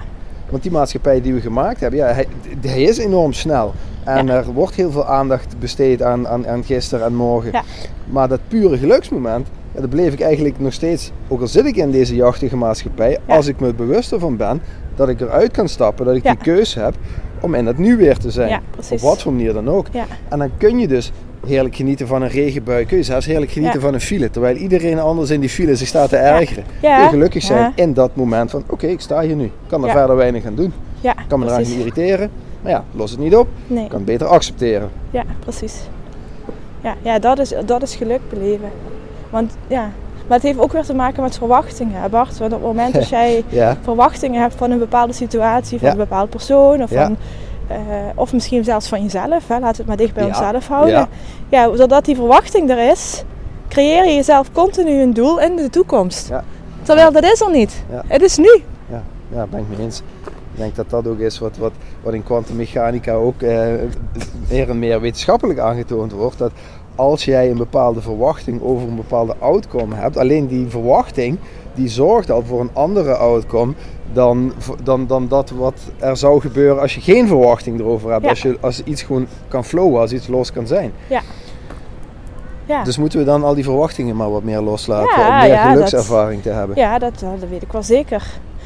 Want 0.53 0.65
die 0.65 0.73
maatschappij 0.73 1.21
die 1.21 1.33
we 1.33 1.41
gemaakt 1.41 1.79
hebben, 1.79 1.99
ja, 1.99 2.05
hij, 2.05 2.27
hij 2.61 2.81
is 2.81 2.97
enorm 2.97 3.33
snel. 3.33 3.73
En 4.03 4.29
er 4.29 4.45
wordt 4.53 4.75
heel 4.75 4.91
veel 4.91 5.05
aandacht 5.05 5.59
besteed 5.59 6.01
aan, 6.01 6.27
aan, 6.27 6.47
aan 6.47 6.63
gisteren 6.63 7.05
en 7.05 7.15
morgen. 7.15 7.51
Ja. 7.51 7.63
Maar 8.05 8.27
dat 8.27 8.39
pure 8.47 8.77
geluksmoment, 8.77 9.47
ja, 9.71 9.81
dat 9.81 9.89
bleef 9.89 10.13
ik 10.13 10.21
eigenlijk 10.21 10.59
nog 10.59 10.73
steeds, 10.73 11.11
ook 11.27 11.41
al 11.41 11.47
zit 11.47 11.65
ik 11.65 11.75
in 11.75 11.91
deze 11.91 12.15
jachtige 12.15 12.57
maatschappij, 12.57 13.19
als 13.27 13.47
ik 13.47 13.59
me 13.59 13.73
bewust 13.73 14.11
ervan 14.11 14.37
ben 14.37 14.61
dat 14.95 15.09
ik 15.09 15.21
eruit 15.21 15.51
kan 15.51 15.69
stappen, 15.69 16.05
dat 16.05 16.15
ik 16.15 16.23
die 16.23 16.37
keuze 16.37 16.79
heb 16.79 16.95
om 17.41 17.53
in 17.53 17.65
het 17.65 17.77
nu 17.77 17.97
weer 17.97 18.17
te 18.17 18.31
zijn. 18.31 18.61
Op 18.91 18.99
wat 18.99 19.21
voor 19.21 19.33
manier 19.33 19.53
dan 19.53 19.69
ook. 19.69 19.87
Ja. 19.91 20.05
En 20.29 20.39
dan 20.39 20.49
kun 20.57 20.79
je 20.79 20.87
dus 20.87 21.11
heerlijk 21.45 21.75
genieten 21.75 22.07
van 22.07 22.21
een 22.21 22.29
regenbui. 22.29 22.85
Kun 22.85 22.97
je 22.97 23.03
zelfs 23.03 23.25
heerlijk 23.25 23.51
genieten 23.51 23.79
Ja. 23.79 23.85
van 23.85 23.93
een 23.93 24.01
file. 24.01 24.29
Terwijl 24.29 24.55
iedereen 24.55 24.99
anders 24.99 25.29
in 25.29 25.39
die 25.39 25.49
file 25.49 25.75
zich 25.75 25.87
staat 25.87 26.09
te 26.09 26.17
ergeren. 26.17 26.63
Ja. 26.81 27.07
Gelukkig 27.07 27.43
zijn 27.43 27.59
Ja. 27.59 27.71
in 27.75 27.93
dat 27.93 28.15
moment 28.15 28.51
van 28.51 28.63
oké, 28.69 28.87
ik 28.87 28.99
sta 28.99 29.21
hier 29.21 29.35
nu. 29.35 29.43
Ik 29.43 29.51
kan 29.67 29.83
er 29.85 29.89
verder 29.91 30.15
weinig 30.15 30.45
aan 30.45 30.55
doen. 30.55 30.73
Ja, 31.01 31.11
Ik 31.11 31.25
kan 31.27 31.39
me 31.39 31.45
eraan 31.45 31.61
niet 31.61 31.69
irriteren. 31.77 32.29
Maar 32.61 32.71
ja, 32.71 32.83
los 32.91 33.11
het 33.11 33.19
niet 33.19 33.35
op. 33.35 33.47
Nee. 33.67 33.83
Ik 33.83 33.89
kan 33.89 33.97
het 33.97 34.07
beter 34.07 34.27
accepteren. 34.27 34.89
Ja, 35.11 35.23
precies. 35.39 35.81
Ja, 36.81 36.95
ja 37.01 37.19
dat, 37.19 37.39
is, 37.39 37.53
dat 37.65 37.81
is 37.81 37.95
geluk 37.95 38.19
beleven. 38.29 38.69
Want 39.29 39.57
ja, 39.67 39.91
maar 40.27 40.37
het 40.37 40.41
heeft 40.47 40.59
ook 40.59 40.71
weer 40.71 40.83
te 40.83 40.93
maken 40.93 41.23
met 41.23 41.37
verwachtingen, 41.37 42.01
hè, 42.01 42.09
Bart. 42.09 42.37
Want 42.37 42.53
op 42.53 42.57
het 42.59 42.67
moment 42.67 42.93
dat 42.93 43.09
jij 43.19 43.43
Ja, 43.49 43.77
verwachtingen 43.81 44.41
hebt 44.41 44.55
van 44.55 44.71
een 44.71 44.79
bepaalde 44.79 45.13
situatie, 45.13 45.77
van 45.79 45.87
Ja. 45.87 45.93
een 45.93 45.99
bepaald 45.99 46.29
persoon 46.29 46.83
of 46.83 46.89
Ja. 46.89 47.03
van 47.05 47.17
eh, 47.67 47.77
of 48.15 48.33
misschien 48.33 48.63
zelfs 48.63 48.87
van 48.87 49.01
jezelf. 49.03 49.47
Hè? 49.47 49.59
Laten 49.59 49.71
we 49.71 49.77
het 49.77 49.85
maar 49.87 49.97
dicht 49.97 50.13
bij 50.13 50.23
Ja. 50.23 50.29
onszelf 50.29 50.67
houden. 50.67 50.93
Ja. 50.93 51.07
Ja. 51.49 51.75
zodat 51.75 52.05
die 52.05 52.15
verwachting 52.15 52.69
er 52.69 52.91
is, 52.91 53.23
creëer 53.67 54.05
je 54.05 54.13
jezelf 54.15 54.51
continu 54.51 55.01
een 55.01 55.13
doel 55.13 55.39
in 55.39 55.55
de 55.55 55.69
toekomst. 55.69 56.29
Ja. 56.29 56.43
Terwijl 56.81 57.11
dat 57.11 57.23
is 57.23 57.41
er 57.41 57.51
niet. 57.51 57.83
Ja. 57.91 58.03
Het 58.07 58.21
is 58.21 58.37
nu. 58.37 58.61
Ja, 58.89 59.03
ja, 59.33 59.47
ben 59.49 59.59
ik 59.59 59.65
mee 59.69 59.85
eens. 59.85 60.01
Ik 60.53 60.59
denk 60.59 60.75
dat 60.75 60.89
dat 60.89 61.07
ook 61.07 61.19
is 61.19 61.39
wat, 61.39 61.57
wat, 61.57 61.71
wat 62.03 62.13
in 62.13 62.23
kwantummechanica 62.23 63.13
ook 63.13 63.41
eh, 63.41 63.67
meer 64.49 64.69
en 64.69 64.79
meer 64.79 65.01
wetenschappelijk 65.01 65.59
aangetoond 65.59 66.11
wordt. 66.11 66.37
Dat 66.37 66.51
als 66.95 67.25
jij 67.25 67.49
een 67.49 67.57
bepaalde 67.57 68.01
verwachting 68.01 68.61
over 68.61 68.87
een 68.87 68.95
bepaalde 68.95 69.35
outcome 69.39 69.95
hebt, 69.95 70.17
alleen 70.17 70.47
die 70.47 70.67
verwachting 70.67 71.37
die 71.73 71.87
zorgt 71.89 72.31
al 72.31 72.43
voor 72.43 72.59
een 72.61 72.69
andere 72.73 73.15
outcome 73.15 73.73
dan, 74.13 74.53
dan, 74.83 75.07
dan 75.07 75.27
dat 75.27 75.49
wat 75.49 75.73
er 75.99 76.17
zou 76.17 76.41
gebeuren 76.41 76.81
als 76.81 76.95
je 76.95 77.01
geen 77.01 77.27
verwachting 77.27 77.79
erover 77.79 78.11
hebt. 78.11 78.23
Ja. 78.23 78.29
Als, 78.29 78.41
je, 78.41 78.57
als 78.61 78.83
iets 78.83 79.01
gewoon 79.01 79.27
kan 79.47 79.65
flowen, 79.65 79.99
als 80.01 80.11
iets 80.11 80.27
los 80.27 80.51
kan 80.51 80.67
zijn. 80.67 80.93
Ja. 81.07 81.21
Dus 82.83 82.97
moeten 82.97 83.19
we 83.19 83.25
dan 83.25 83.43
al 83.43 83.53
die 83.55 83.63
verwachtingen 83.63 84.15
maar 84.15 84.31
wat 84.31 84.43
meer 84.43 84.61
loslaten 84.61 85.19
Ja, 85.21 85.27
om 85.27 85.35
meer 85.39 85.47
ja, 85.55 85.63
dat- 85.63 85.71
gelukservaring 85.73 86.41
te 86.41 86.49
hebben. 86.49 86.75
Ja, 86.75 86.99
dat, 86.99 87.19
dat 87.19 87.49
weet 87.49 87.61
ik 87.61 87.71
wel 87.71 87.83
zeker. 87.83 88.23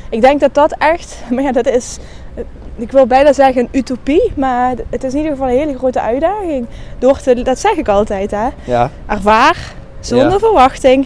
Ik 0.09 0.21
denk 0.21 0.39
dat 0.39 0.53
dat 0.53 0.75
echt, 0.77 1.17
maar 1.33 1.43
ja, 1.43 1.51
dat 1.51 1.67
is, 1.67 1.97
eh, 2.35 2.43
ik 2.75 2.91
wil 2.91 3.07
bijna 3.07 3.33
zeggen 3.33 3.61
een 3.61 3.69
utopie, 3.71 4.31
maar 4.35 4.75
het 4.89 5.03
is 5.03 5.11
in 5.11 5.17
ieder 5.17 5.31
geval 5.31 5.49
een 5.49 5.57
hele 5.57 5.77
grote 5.77 6.01
uitdaging. 6.01 6.65
Door 6.99 7.19
te, 7.19 7.41
dat 7.41 7.59
zeg 7.59 7.71
ik 7.75 7.87
altijd, 7.87 8.31
hè. 8.31 8.47
Ja, 8.63 8.91
Ervaar 9.05 9.73
zonder 9.99 10.31
Ja. 10.31 10.39
verwachting 10.39 11.05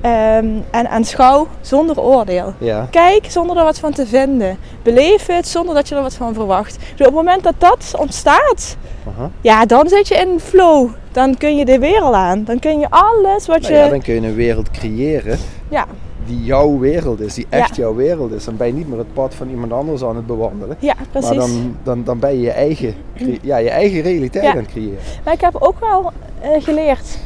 ehm, 0.00 0.46
en 0.70 0.88
aanschouw 0.90 1.46
zonder 1.60 2.00
oordeel. 2.00 2.52
ja. 2.58 2.86
Kijk 2.90 3.26
zonder 3.30 3.56
er 3.56 3.64
wat 3.64 3.78
van 3.78 3.92
te 3.92 4.06
vinden. 4.06 4.56
Beleef 4.82 5.26
het 5.26 5.48
zonder 5.48 5.74
dat 5.74 5.88
je 5.88 5.94
er 5.94 6.02
wat 6.02 6.14
van 6.14 6.34
verwacht. 6.34 6.78
Dus 6.78 7.06
op 7.06 7.14
het 7.14 7.24
moment 7.24 7.42
dat 7.42 7.54
dat 7.58 7.94
ontstaat, 7.98 8.76
Aha. 9.08 9.30
ja, 9.40 9.66
dan 9.66 9.88
zit 9.88 10.08
je 10.08 10.14
in 10.14 10.40
flow. 10.40 10.88
Dan 11.12 11.36
kun 11.36 11.56
je 11.56 11.64
de 11.64 11.78
wereld 11.78 12.14
aan. 12.14 12.44
Dan 12.44 12.58
kun 12.58 12.78
je 12.78 12.86
alles 12.90 13.46
wat 13.46 13.60
Nou 13.60 13.72
je... 13.72 13.78
ja, 13.78 13.88
dan 13.88 14.02
kun 14.02 14.14
je 14.14 14.20
een 14.28 14.34
wereld 14.34 14.70
creëren 14.70 15.38
ja, 15.68 15.86
die 16.26 16.44
jouw 16.44 16.78
wereld 16.78 17.20
is, 17.20 17.34
die 17.34 17.46
echt 17.48 17.76
Ja. 17.76 17.82
jouw 17.82 17.94
wereld 17.94 18.32
is. 18.32 18.44
Dan 18.44 18.56
ben 18.56 18.66
je 18.66 18.72
niet 18.72 18.88
meer 18.88 18.98
het 18.98 19.12
pad 19.12 19.34
van 19.34 19.48
iemand 19.48 19.72
anders 19.72 20.04
aan 20.04 20.16
het 20.16 20.26
bewandelen. 20.26 20.76
ja, 20.78 20.94
precies. 21.10 21.28
Maar 21.28 21.38
dan, 21.38 21.76
dan, 21.82 22.04
dan 22.04 22.18
ben 22.18 22.30
je 22.34 22.40
je 22.40 22.50
eigen, 22.50 22.94
ja, 23.42 23.56
je 23.56 23.70
eigen 23.70 24.00
realiteit 24.00 24.44
aan 24.44 24.56
het 24.56 24.66
creëren. 24.66 24.98
Maar 25.24 25.34
ik 25.34 25.40
heb 25.40 25.56
ook 25.58 25.80
wel 25.80 26.12
eh, 26.40 26.50
geleerd, 26.62 27.18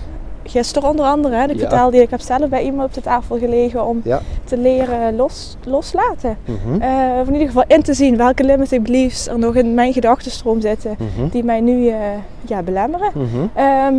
gisteren 0.45 0.89
onder 0.89 1.07
andere, 1.07 1.35
hè, 1.37 1.45
ik 1.45 1.53
Ja. 1.53 1.59
vertelde, 1.59 2.03
ik 2.03 2.11
heb 2.11 2.21
zelf 2.21 2.49
bij 2.49 2.63
iemand 2.65 2.89
op 2.89 2.95
de 2.95 3.01
tafel 3.01 3.39
gelegen 3.39 3.87
om 3.87 4.01
Ja. 4.05 4.21
te 4.45 4.57
leren 4.59 5.17
los, 5.17 5.57
loslaten. 5.65 6.37
Eh, 6.81 6.89
of 7.21 7.27
in 7.27 7.33
ieder 7.33 7.47
geval 7.49 7.65
in 7.67 7.83
te 7.83 7.95
zien 7.95 8.17
welke 8.17 8.45
limiting 8.45 8.83
beliefs 8.85 9.27
er 9.29 9.39
nog 9.39 9.55
in 9.55 9.75
mijn 9.75 9.93
gedachtenstroom 9.93 10.61
zitten, 10.61 10.97
Mhm. 10.99 11.29
die 11.31 11.45
mij 11.45 11.61
nu 11.61 11.89
eh, 11.89 11.97
ja, 12.43 12.63
belemmeren. 12.63 13.11
Mhm. 13.15 13.47
Ehm, 13.55 13.95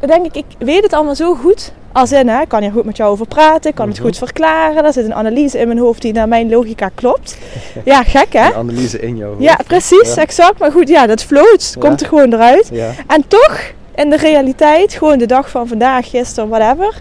dan 0.00 0.08
denk 0.08 0.24
ik, 0.26 0.34
ik 0.36 0.44
weet 0.58 0.82
het 0.82 0.92
allemaal 0.92 1.14
zo 1.14 1.34
goed. 1.34 1.72
Als 1.92 2.12
in, 2.12 2.28
hè, 2.28 2.40
ik 2.40 2.48
kan 2.48 2.62
hier 2.62 2.70
goed 2.70 2.84
met 2.84 2.96
jou 2.96 3.10
over 3.10 3.26
praten, 3.26 3.70
ik 3.70 3.76
kan 3.76 3.86
het 3.88 3.96
Mhm. 3.96 4.06
goed 4.06 4.16
verklaren. 4.18 4.84
Er 4.84 4.92
zit 4.92 5.04
een 5.04 5.14
analyse 5.14 5.58
in 5.58 5.66
mijn 5.66 5.78
hoofd 5.78 6.02
die 6.02 6.12
naar 6.12 6.28
mijn 6.28 6.48
logica 6.50 6.90
klopt. 6.94 7.38
Ja, 7.84 8.02
gek 8.02 8.32
hè? 8.32 8.46
Een 8.46 8.54
analyse 8.54 9.00
in 9.00 9.16
jou. 9.16 9.34
Ja, 9.38 9.58
precies, 9.66 10.14
Ja. 10.14 10.22
exact. 10.22 10.58
Maar 10.58 10.72
goed, 10.72 10.88
ja, 10.88 11.06
dat 11.06 11.22
float. 11.22 11.72
Ja. 11.74 11.80
Komt 11.88 12.00
er 12.00 12.06
gewoon 12.06 12.32
eruit. 12.32 12.70
En 13.06 13.24
toch, 13.28 13.60
in 13.96 14.10
de 14.10 14.16
realiteit, 14.16 14.92
gewoon 14.94 15.18
de 15.18 15.26
dag 15.26 15.50
van 15.50 15.68
vandaag, 15.68 16.10
gisteren, 16.10 16.48
whatever, 16.48 17.00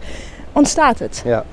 ontstaat 0.52 1.00
het. 1.00 1.22
ja. 1.26 1.46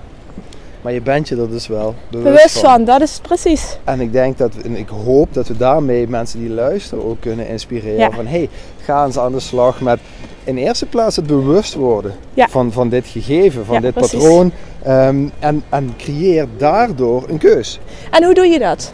Maar 0.83 0.93
je 0.93 1.01
bent 1.01 1.29
je 1.29 1.37
er 1.37 1.51
dus 1.51 1.67
wel 1.67 1.95
bewust, 2.11 2.35
Bewust 2.35 2.59
van, 2.59 2.85
dat 2.85 3.01
is 3.01 3.19
precies. 3.23 3.79
En 3.85 4.01
ik 4.01 4.13
denk 4.13 4.39
dat, 4.39 4.53
en 4.65 4.77
ik 4.77 4.89
hoop 4.89 5.35
dat 5.35 5.49
we 5.49 5.57
daarmee 5.57 6.09
mensen 6.09 6.39
die 6.41 6.51
luisteren 6.51 7.05
ook 7.05 7.21
kunnen 7.21 7.49
inspireren. 7.49 7.99
Ja. 7.99 8.11
Van 8.11 8.27
hey, 8.27 8.49
ga 8.85 9.05
eens 9.05 9.19
aan 9.19 9.33
de 9.33 9.41
slag 9.41 9.81
met 9.81 9.99
in 10.45 10.57
eerste 10.57 10.87
plaats 10.87 11.17
het 11.17 11.27
bewust 11.27 11.75
worden 11.75 12.15
Ja. 12.35 12.49
van, 12.49 12.73
van 12.73 12.89
dit 12.89 13.07
gegeven, 13.07 13.65
van 13.65 13.75
Ja, 13.75 13.81
dit 13.81 13.95
precies. 13.95 14.13
patroon. 14.19 14.53
Ehm, 14.83 15.29
en, 15.39 15.63
en 15.69 15.95
creëer 15.97 16.47
daardoor 16.57 17.25
een 17.29 17.39
keus. 17.39 17.79
En 18.11 18.25
hoe 18.25 18.35
doe 18.35 18.47
je 18.47 18.59
dat? 18.59 18.93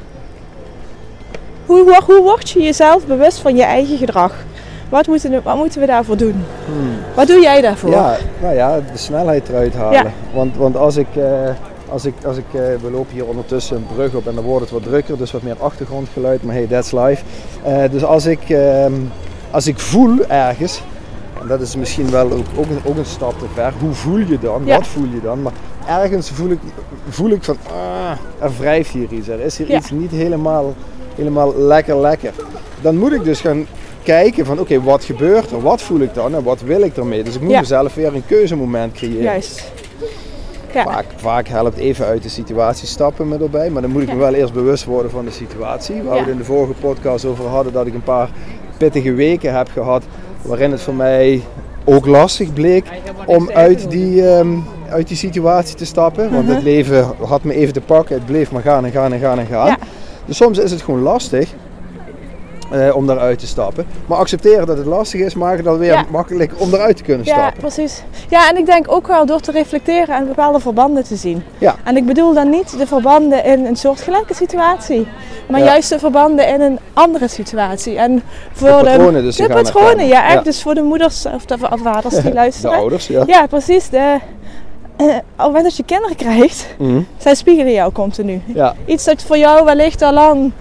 Hoe, 1.67 2.03
hoe 2.07 2.23
word 2.23 2.51
je 2.51 2.63
jezelf 2.63 3.07
bewust 3.07 3.39
van 3.39 3.57
je 3.57 3.63
eigen 3.63 3.99
gedrag? 3.99 4.35
Wat 4.89 5.07
moeten, 5.07 5.31
we- 5.31 5.43
wat 5.43 5.57
moeten 5.57 5.81
we 5.81 5.87
daarvoor 5.87 6.17
doen? 6.17 6.45
Wat 7.15 7.27
doe 7.27 7.41
jij 7.41 7.61
daarvoor? 7.61 7.91
Ja, 7.91 8.17
nou 8.43 8.55
ja, 8.55 8.77
de 8.77 8.99
snelheid 8.99 9.49
eruit 9.49 9.75
halen. 9.75 9.93
Ja. 9.93 10.11
Want, 10.35 10.57
want 10.57 10.77
als 10.77 10.97
ik, 10.97 11.07
eh, 11.17 11.49
als 11.89 12.05
ik, 12.05 12.15
als 12.25 12.37
ik 12.37 12.45
eh, 12.53 12.61
we 12.61 12.91
lopen 12.91 13.13
hier 13.15 13.25
ondertussen 13.27 13.77
een 13.77 13.87
brug 13.95 14.15
op 14.15 14.27
en 14.27 14.35
dan 14.35 14.45
wordt 14.45 14.61
het 14.63 14.71
wat 14.71 14.83
drukker, 14.83 15.19
dus 15.19 15.33
wat 15.33 15.43
meer 15.43 15.57
achtergrondgeluid, 15.59 16.43
maar 16.43 16.55
hey, 16.55 16.67
that's 16.67 16.93
life. 16.93 17.23
Eh, 17.65 17.83
dus 17.91 18.05
als 18.05 18.27
ik, 18.27 18.51
ehm, 18.51 18.93
als 19.51 19.67
ik 19.67 19.79
voel 19.79 20.25
ergens, 20.29 20.83
en 21.43 21.47
dat 21.49 21.61
is 21.61 21.77
misschien 21.77 22.11
wel 22.11 22.25
ook, 22.33 22.47
ook, 22.57 22.67
een, 22.71 22.81
ook 22.85 22.97
een 22.97 23.05
stap 23.05 23.39
te 23.39 23.45
ver, 23.55 23.73
hoe 23.81 23.93
voel 23.93 24.19
je 24.19 24.39
dan? 24.41 24.63
Ja. 24.65 24.77
Wat 24.77 24.87
voel 24.87 25.05
je 25.15 25.21
dan? 25.23 25.43
Maar 25.43 25.53
ergens 25.89 26.31
voel 26.31 26.51
ik, 26.51 26.59
voel 27.09 27.31
ik 27.31 27.45
van, 27.45 27.57
ah, 27.71 28.11
er 28.45 28.51
wrijft 28.59 28.91
hier 28.91 29.13
iets, 29.13 29.29
er 29.29 29.41
is 29.41 29.59
hier 29.59 29.71
Ja. 29.71 29.77
iets 29.79 29.91
niet 29.91 30.11
helemaal, 30.11 30.75
helemaal 31.15 31.55
lekker 31.57 32.01
lekker. 32.01 32.33
Dan 32.81 32.97
moet 32.97 33.13
ik 33.13 33.25
dus 33.25 33.41
gaan 33.41 33.67
kijken 34.09 34.47
van 34.47 34.59
oké, 34.61 34.83
wat 34.83 35.05
gebeurt 35.05 35.51
er? 35.51 35.61
Wat 35.61 35.83
voel 35.83 36.01
ik 36.01 36.15
dan 36.15 36.35
en 36.35 36.43
wat 36.43 36.61
wil 36.61 36.81
ik 36.83 36.97
ermee? 36.97 37.23
Dus 37.23 37.35
ik 37.35 37.41
moet 37.41 37.51
Ja. 37.51 37.61
mezelf 37.61 37.95
weer 37.95 38.15
een 38.15 38.27
keuzemoment 38.27 38.93
creëren. 38.93 39.23
Juist. 39.23 39.73
Ja. 40.73 40.83
Vaak, 40.83 41.05
vaak 41.17 41.49
helpt 41.49 41.77
even 41.79 42.07
uit 42.07 42.23
de 42.23 42.29
situatie 42.29 42.87
stappen 42.87 43.29
met 43.29 43.41
erbij, 43.41 43.71
maar 43.71 43.83
dan 43.83 43.91
moet 43.91 44.03
ik 44.03 44.09
me 44.13 44.17
wel 44.19 44.35
eerst 44.35 44.53
bewust 44.53 44.85
worden 44.85 45.11
van 45.11 45.25
de 45.25 45.31
situatie. 45.31 46.03
Waar 46.03 46.13
we 46.15 46.19
het 46.21 46.29
in 46.29 46.37
de 46.37 46.45
vorige 46.45 46.73
podcast 46.81 47.25
over 47.25 47.45
hadden 47.47 47.73
dat 47.73 47.87
ik 47.87 47.95
een 47.95 48.03
paar 48.03 48.31
pittige 48.79 49.13
weken 49.13 49.57
heb 49.57 49.69
gehad 49.73 50.05
waarin 50.43 50.71
het 50.71 50.81
voor 50.81 50.95
mij 50.95 51.43
ook 51.85 52.07
lastig 52.07 52.53
bleek 52.53 52.85
om 53.27 53.51
uit 53.51 53.91
die, 53.91 54.29
ehm, 54.29 54.49
uit 54.91 55.09
die 55.09 55.17
situatie 55.17 55.77
te 55.77 55.85
stappen. 55.87 56.33
Want 56.33 56.49
het 56.49 56.63
leven 56.63 57.07
had 57.21 57.45
me 57.45 57.55
even 57.55 57.73
te 57.73 57.81
pakken, 57.81 58.15
het 58.17 58.27
bleef 58.27 58.51
maar 58.53 58.63
gaan 58.63 58.85
en 58.85 58.91
gaan 58.91 59.13
en 59.13 59.21
gaan 59.21 59.39
en 59.39 59.47
gaan. 59.47 59.77
Dus 60.27 60.37
soms 60.37 60.59
is 60.59 60.71
het 60.71 60.83
gewoon 60.83 61.03
lastig 61.03 61.55
eh, 62.71 62.97
om 62.97 63.07
daaruit 63.07 63.39
te 63.39 63.47
stappen. 63.47 63.87
Maar 64.07 64.19
accepteren 64.19 64.67
dat 64.67 64.77
het 64.77 64.87
lastig 64.87 65.21
is, 65.21 65.35
maakt 65.35 65.57
het 65.57 65.65
dan 65.65 65.79
weer 65.79 65.93
Ja. 65.93 66.05
makkelijk 66.11 66.53
om 66.57 66.75
eruit 66.75 66.97
te 66.97 67.03
kunnen 67.03 67.27
Ja, 67.27 67.33
stappen. 67.35 67.61
precies. 67.61 68.03
Ja, 68.29 68.51
en 68.51 68.57
ik 68.57 68.67
denk 68.67 68.93
ook 68.93 69.07
wel 69.07 69.27
door 69.27 69.41
te 69.41 69.51
reflecteren 69.53 70.17
en 70.17 70.27
bepaalde 70.27 70.61
verbanden 70.61 71.05
te 71.05 71.17
zien. 71.17 71.43
Ja. 71.59 71.75
En 71.85 71.97
ik 71.97 72.07
bedoel 72.07 72.35
dan 72.35 72.51
niet 72.51 72.79
de 72.79 72.87
verbanden 72.87 73.45
in 73.45 73.67
een 73.67 73.77
soortgelijke 73.77 74.35
situatie, 74.35 75.07
maar 75.49 75.61
Ja. 75.61 75.67
juist 75.67 75.89
de 75.89 75.99
verbanden 75.99 76.49
in 76.49 76.61
een 76.61 76.79
andere 76.93 77.29
situatie. 77.29 77.97
En 77.99 78.23
voor 78.53 78.69
De 78.69 78.75
patronen 78.85 79.23
dus 79.23 79.37
de 79.37 79.47
patronen, 79.49 80.07
ja, 80.07 80.25
echt. 80.25 80.33
Ja. 80.35 80.41
Dus 80.43 80.63
voor 80.63 80.75
de 80.75 80.83
moeders 80.83 81.27
of 81.27 81.45
de 81.45 81.57
vaders 81.83 82.15
die 82.15 82.23
De 82.31 82.33
luisteren. 82.33 82.77
ouders, 82.77 83.07
ja. 83.07 83.23
Ja, 83.27 83.47
precies. 83.47 83.89
De, 83.89 84.19
op 84.97 85.07
het 85.37 85.47
moment 85.47 85.65
dat 85.65 85.77
je 85.77 85.83
kinderen 85.85 86.17
krijgt, 86.17 86.67
Mhm. 86.79 87.01
zij 87.17 87.35
spiegelen 87.35 87.73
jou 87.73 87.93
continu. 87.93 88.43
Ja, 88.47 88.75
Iets 88.87 89.05
dat 89.05 89.23
voor 89.23 89.39
jou 89.39 89.65
wellicht 89.65 90.03
al 90.03 90.13
lang 90.13 90.53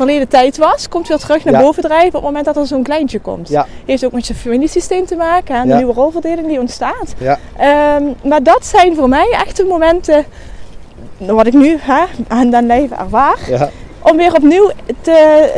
verleden 0.00 0.28
tijd 0.28 0.56
was, 0.58 0.88
komt 0.88 1.08
weer 1.08 1.18
terug 1.18 1.44
naar 1.44 1.54
Ja. 1.54 1.60
boven 1.60 1.82
drijven 1.82 2.06
op 2.08 2.12
het 2.14 2.22
moment 2.22 2.44
dat 2.44 2.56
er 2.56 2.66
zo'n 2.66 2.82
kleintje 2.82 3.20
komt. 3.20 3.48
Ja. 3.48 3.66
Heeft 3.86 4.04
ook 4.04 4.12
met 4.12 4.26
je 4.26 4.34
familiesysteem 4.34 5.06
te 5.06 5.16
maken 5.16 5.54
en 5.54 5.68
de 5.68 5.74
nieuwe 5.74 5.92
rolverdeling 5.92 6.46
die 6.48 6.60
ontstaat. 6.60 7.14
ja. 7.18 7.38
Ehm, 7.56 8.02
maar 8.24 8.42
dat 8.42 8.66
zijn 8.66 8.94
voor 8.96 9.08
mij 9.08 9.28
echt 9.46 9.56
de 9.56 9.64
momenten, 9.64 10.24
wat 11.18 11.46
ik 11.46 11.52
nu 11.52 11.76
hè, 11.80 12.02
aan 12.28 12.50
den 12.50 12.66
lijve 12.66 12.94
ervaar, 12.94 13.38
ja. 13.48 13.70
om 14.02 14.16
weer 14.16 14.34
opnieuw 14.34 14.70
te, 15.00 15.48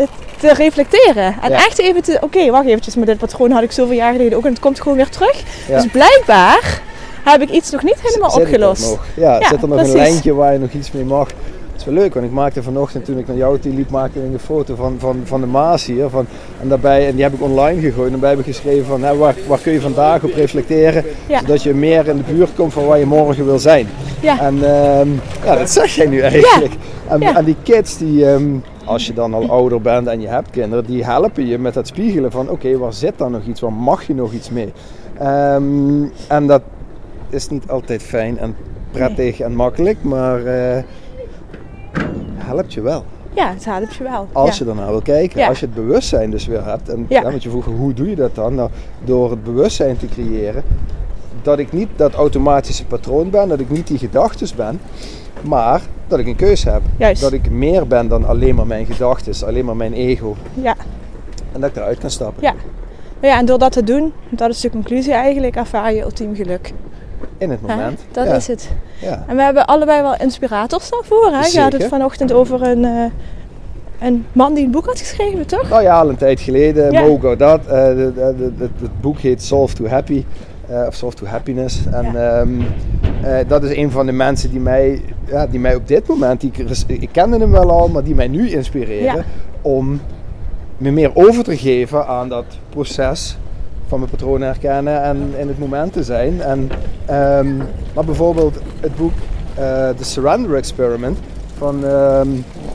te 0.41 0.53
reflecteren. 0.53 1.35
En 1.43 1.53
echt 1.53 1.79
even 1.79 2.03
te, 2.03 2.19
oké, 2.21 2.51
wacht 2.51 2.67
eventjes, 2.67 2.95
maar 2.97 3.07
dit 3.07 3.19
patroon 3.19 3.51
had 3.51 3.63
ik 3.63 3.73
zoveel 3.73 3.97
jaar 3.97 4.13
geleden 4.13 4.39
ook 4.39 4.45
en 4.45 4.51
het 4.51 4.61
komt 4.61 4.81
gewoon 4.81 4.97
weer 4.97 5.09
terug. 5.09 5.43
Dus 5.69 5.87
blijkbaar 5.87 6.81
heb 7.25 7.41
ik 7.43 7.51
iets 7.51 7.71
nog 7.71 7.83
niet 7.83 8.01
helemaal 8.03 8.31
Zit 8.31 8.43
opgelost. 8.43 8.91
nog? 8.91 9.05
Ja, 9.17 9.39
Ja, 9.41 9.49
zit 9.49 9.63
er 9.63 9.69
nog 9.69 9.77
precies. 9.77 9.95
een 9.95 10.01
lijntje 10.01 10.35
waar 10.35 10.53
je 10.53 10.59
nog 10.59 10.71
iets 10.73 10.93
mee 10.93 11.05
mag? 11.05 11.29
Dat 11.73 11.81
is 11.81 11.85
wel 11.87 11.95
leuk, 11.95 12.15
want 12.15 12.27
ik 12.27 12.33
maakte 12.33 12.63
vanochtend 12.63 13.05
toen 13.05 13.19
ik 13.19 13.27
naar 13.27 13.37
jou 13.37 13.59
toe 13.59 13.73
liep, 13.75 13.91
maakte 13.91 14.19
ik 14.19 14.33
een 14.33 14.39
foto 14.39 14.75
van, 14.75 14.95
van, 14.99 15.21
van 15.25 15.41
de 15.41 15.47
Maas 15.47 15.87
hier. 15.87 16.09
Van, 16.09 16.27
en, 16.61 16.69
daarbij, 16.69 17.07
en 17.09 17.15
die 17.15 17.23
heb 17.23 17.33
ik 17.33 17.43
online 17.43 17.81
gegooid. 17.81 18.05
En 18.05 18.11
daarbij 18.11 18.31
heb 18.31 18.39
ik 18.39 18.45
geschreven 18.45 18.85
van 18.85 19.03
hè, 19.03 19.17
waar, 19.17 19.35
waar 19.47 19.59
kun 19.59 19.73
je 19.73 19.81
vandaag 19.81 20.23
op 20.25 20.33
reflecteren, 20.35 21.05
Ja. 21.29 21.41
zodat 21.41 21.63
je 21.63 21.75
meer 21.75 22.09
in 22.09 22.17
de 22.17 22.33
buurt 22.33 22.55
komt 22.55 22.73
van 22.73 22.85
waar 22.85 22.99
je 22.99 23.07
morgen 23.07 23.45
wil 23.45 23.59
zijn. 23.59 23.87
Ja. 24.21 24.41
En 24.41 24.55
ehm, 24.55 25.09
ja, 25.45 25.57
dat 25.57 25.71
zeg 25.71 25.95
jij 25.95 26.07
nu 26.07 26.21
eigenlijk. 26.21 26.73
En, 27.09 27.21
Ja. 27.21 27.37
en 27.37 27.45
die 27.45 27.57
kids, 27.63 27.99
die, 27.99 28.27
ehm, 28.27 28.45
als 28.85 29.07
je 29.07 29.13
dan 29.13 29.35
al 29.35 29.49
ouder 29.51 29.81
bent 29.81 30.07
en 30.07 30.21
je 30.21 30.29
hebt 30.29 30.51
kinderen, 30.51 30.85
die 30.87 31.05
helpen 31.05 31.47
je 31.47 31.59
met 31.59 31.75
het 31.75 31.87
spiegelen 31.87 32.31
van 32.31 32.49
oké, 32.51 32.79
waar 32.79 32.93
zit 32.93 33.13
dan 33.17 33.33
nog 33.33 33.43
iets, 33.47 33.61
waar 33.61 33.73
mag 33.73 34.07
je 34.07 34.15
nog 34.15 34.33
iets 34.33 34.51
mee? 34.51 34.73
Ehm, 35.19 36.03
en 36.29 36.47
dat 36.47 36.63
is 37.31 37.49
niet 37.49 37.69
altijd 37.69 38.03
fijn 38.03 38.39
en 38.39 38.57
prettig 38.91 39.41
en 39.41 39.55
makkelijk, 39.55 39.97
maar 40.03 40.45
eh, 40.45 40.83
helpt 42.55 42.73
je 42.73 42.81
wel. 42.81 43.05
Ja, 43.35 43.51
het 43.53 43.65
helpt 43.65 43.95
je 43.95 44.03
wel. 44.05 44.29
Als 44.33 44.59
ja. 44.59 44.65
je 44.65 44.71
ernaar 44.71 44.91
wil 44.91 45.03
kijken, 45.03 45.41
Ja. 45.41 45.49
als 45.49 45.61
je 45.61 45.67
het 45.67 45.75
bewustzijn 45.75 46.31
dus 46.31 46.47
weer 46.47 46.65
hebt. 46.65 46.89
En 46.89 47.07
Ja. 47.09 47.23
want 47.23 47.43
je 47.43 47.51
vroeg, 47.51 47.65
hoe 47.65 47.95
doe 47.95 48.09
je 48.11 48.17
dat 48.17 48.35
dan? 48.35 48.55
Nou, 48.55 48.71
door 49.05 49.31
het 49.31 49.45
bewustzijn 49.45 49.97
te 49.97 50.07
creëren 50.07 50.63
dat 51.43 51.59
ik 51.59 51.73
niet 51.73 51.89
dat 51.97 52.13
automatische 52.15 52.85
patroon 52.87 53.31
ben, 53.31 53.49
dat 53.49 53.61
ik 53.61 53.71
niet 53.71 53.87
die 53.87 53.99
gedachten 53.99 54.49
ben, 54.57 54.81
maar 55.43 55.81
dat 56.09 56.19
ik 56.19 56.27
een 56.27 56.37
keus 56.37 56.65
heb. 56.65 56.81
Juist. 56.97 57.21
Dat 57.23 57.33
ik 57.33 57.51
meer 57.51 57.87
ben 57.87 58.09
dan 58.09 58.25
alleen 58.27 58.55
maar 58.55 58.67
mijn 58.67 58.87
gedachten, 58.87 59.47
alleen 59.47 59.65
maar 59.65 59.77
mijn 59.77 59.93
ego. 59.93 60.37
Ja, 60.55 60.75
En 61.53 61.61
dat 61.61 61.71
ik 61.71 61.77
eruit 61.77 61.99
kan 61.99 62.11
stappen. 62.11 62.43
Ja. 62.43 62.55
Nou 63.21 63.35
ja, 63.35 63.39
en 63.41 63.47
door 63.47 63.59
dat 63.59 63.73
te 63.73 63.85
doen, 63.85 64.13
dat 64.31 64.51
is 64.51 64.61
de 64.61 64.71
conclusie 64.71 65.13
eigenlijk, 65.13 65.57
ervaar 65.57 65.93
je 65.95 66.03
ultiem 66.03 66.35
geluk. 66.35 66.73
In 67.39 67.51
het 67.51 67.59
Hè? 67.67 67.75
moment. 67.77 68.01
Dat 68.13 68.27
ja. 68.27 68.35
is 68.35 68.47
het. 68.47 68.71
Ja. 69.01 69.25
En 69.29 69.37
we 69.37 69.43
hebben 69.43 69.67
allebei 69.67 70.03
wel 70.03 70.17
inspirators 70.17 70.91
daarvoor. 70.91 71.31
Hè? 71.33 71.47
Je 71.47 71.61
had 71.61 71.73
het 71.73 71.85
vanochtend 71.85 72.33
over 72.33 72.63
een, 72.63 72.85
eh, 72.85 73.05
een 74.09 74.27
man 74.33 74.55
die 74.55 74.65
een 74.65 74.71
boek 74.71 74.87
had 74.87 74.99
geschreven, 74.99 75.47
toch? 75.47 75.69
Nou 75.69 75.83
ja, 75.83 76.01
al 76.01 76.09
een 76.09 76.17
tijd 76.17 76.41
geleden, 76.41 76.93
Ja. 76.93 77.03
Mo 77.03 77.19
Gaudat. 77.19 77.67
eh, 77.67 77.85
het 78.59 79.01
boek 79.01 79.19
heet 79.19 79.43
Solve 79.43 79.75
to 79.75 79.87
Happy. 79.87 80.25
eh, 80.69 80.85
of 80.87 80.95
Solve 80.95 81.17
to 81.17 81.27
Happiness. 81.27 81.87
En 81.93 82.07
ehm, 82.07 82.61
eh, 83.23 83.49
dat 83.49 83.63
is 83.65 83.77
een 83.77 83.91
van 83.91 84.07
de 84.07 84.13
mensen 84.13 84.51
die 84.51 84.61
mij, 84.61 85.03
ja, 85.27 85.47
die 85.47 85.61
mij 85.61 85.75
op 85.75 85.89
dit 85.89 86.07
moment, 86.09 86.41
die 86.41 86.53
ik, 86.87 87.09
kende 87.13 87.39
hem 87.39 87.51
wel 87.51 87.71
al, 87.71 87.89
maar 87.89 88.05
die 88.05 88.15
mij 88.15 88.29
nu 88.29 88.51
inspireren 88.51 89.03
Ja. 89.17 89.25
om 89.63 90.01
me 90.79 90.91
meer 90.91 91.11
over 91.15 91.45
te 91.45 91.57
geven 91.57 92.07
aan 92.07 92.29
dat 92.29 92.45
proces 92.69 93.37
van 93.93 94.01
mijn 94.01 94.13
patronen 94.13 94.49
herkennen 94.49 95.03
en 95.03 95.33
in 95.39 95.49
het 95.49 95.59
moment 95.59 95.93
te 95.93 96.03
zijn. 96.03 96.41
En, 96.41 96.71
ehm, 97.07 97.57
maar 97.95 98.05
bijvoorbeeld 98.05 98.59
het 98.81 98.97
boek 98.97 99.13
eh 99.55 99.89
The 99.89 100.05
Surrender 100.05 100.55
Experiment 100.55 101.19
van 101.59 101.85
ehm, 101.87 102.29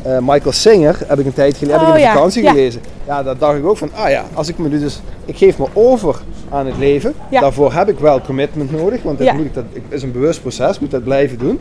eh, 0.03 0.17
Michael 0.21 0.51
Singer 0.51 0.99
heb 1.07 1.19
ik 1.19 1.25
een 1.25 1.33
tijd 1.33 1.57
geleden 1.57 1.79
heb 1.79 1.87
ik 1.87 1.93
Oh 1.93 1.99
in 1.99 2.03
de 2.03 2.07
ja, 2.09 2.13
vakantie 2.13 2.43
ja. 2.43 2.49
gelezen. 2.49 2.81
Ja, 3.07 3.23
daar 3.23 3.37
dacht 3.37 3.57
ik 3.57 3.65
ook 3.65 3.77
van, 3.77 3.89
ah 3.95 4.09
ja, 4.09 4.23
als 4.33 4.47
ik 4.47 4.57
me 4.57 4.67
nu 4.69 4.79
dus, 4.79 5.01
ik 5.25 5.37
geef 5.37 5.57
me 5.57 5.65
over 5.73 6.15
aan 6.49 6.65
het 6.65 6.77
leven. 6.77 7.13
Ja. 7.29 7.39
Daarvoor 7.41 7.73
heb 7.73 7.89
ik 7.89 7.99
wel 7.99 8.21
commitment 8.21 8.71
nodig, 8.71 9.03
want 9.03 9.17
dat 9.17 9.27
Ja. 9.27 9.33
moet 9.33 9.45
ik, 9.45 9.53
dat 9.53 9.65
is 9.89 10.03
een 10.03 10.11
bewust 10.11 10.41
proces, 10.41 10.75
ik 10.75 10.81
moet 10.81 10.91
dat 10.91 11.03
blijven 11.03 11.37
doen. 11.37 11.59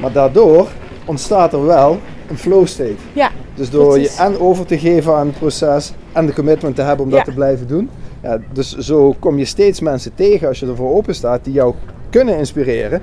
Maar 0.00 0.12
daardoor 0.12 0.66
ontstaat 1.04 1.52
er 1.52 1.66
wel 1.66 1.98
een 2.28 2.38
flow 2.38 2.66
state. 2.66 2.94
Ja, 3.12 3.30
Dus 3.54 3.70
door 3.70 3.98
je 3.98 4.14
en 4.18 4.38
over 4.40 4.66
te 4.66 4.78
geven 4.78 5.14
aan 5.14 5.26
het 5.26 5.38
proces 5.38 5.92
en 6.12 6.26
de 6.26 6.32
commitment 6.32 6.76
te 6.76 6.82
hebben 6.82 7.04
om 7.04 7.10
dat 7.10 7.24
te 7.24 7.32
blijven 7.32 7.66
doen. 7.66 7.90
Ja, 8.22 8.38
dus 8.52 8.76
zo 8.76 9.14
kom 9.18 9.38
je 9.38 9.44
steeds 9.44 9.80
mensen 9.80 10.14
tegen 10.14 10.48
als 10.48 10.60
je 10.60 10.66
ervoor 10.66 10.94
open 10.94 11.14
staat 11.14 11.44
die 11.44 11.52
jou 11.52 11.74
kunnen 12.10 12.38
inspireren 12.38 13.02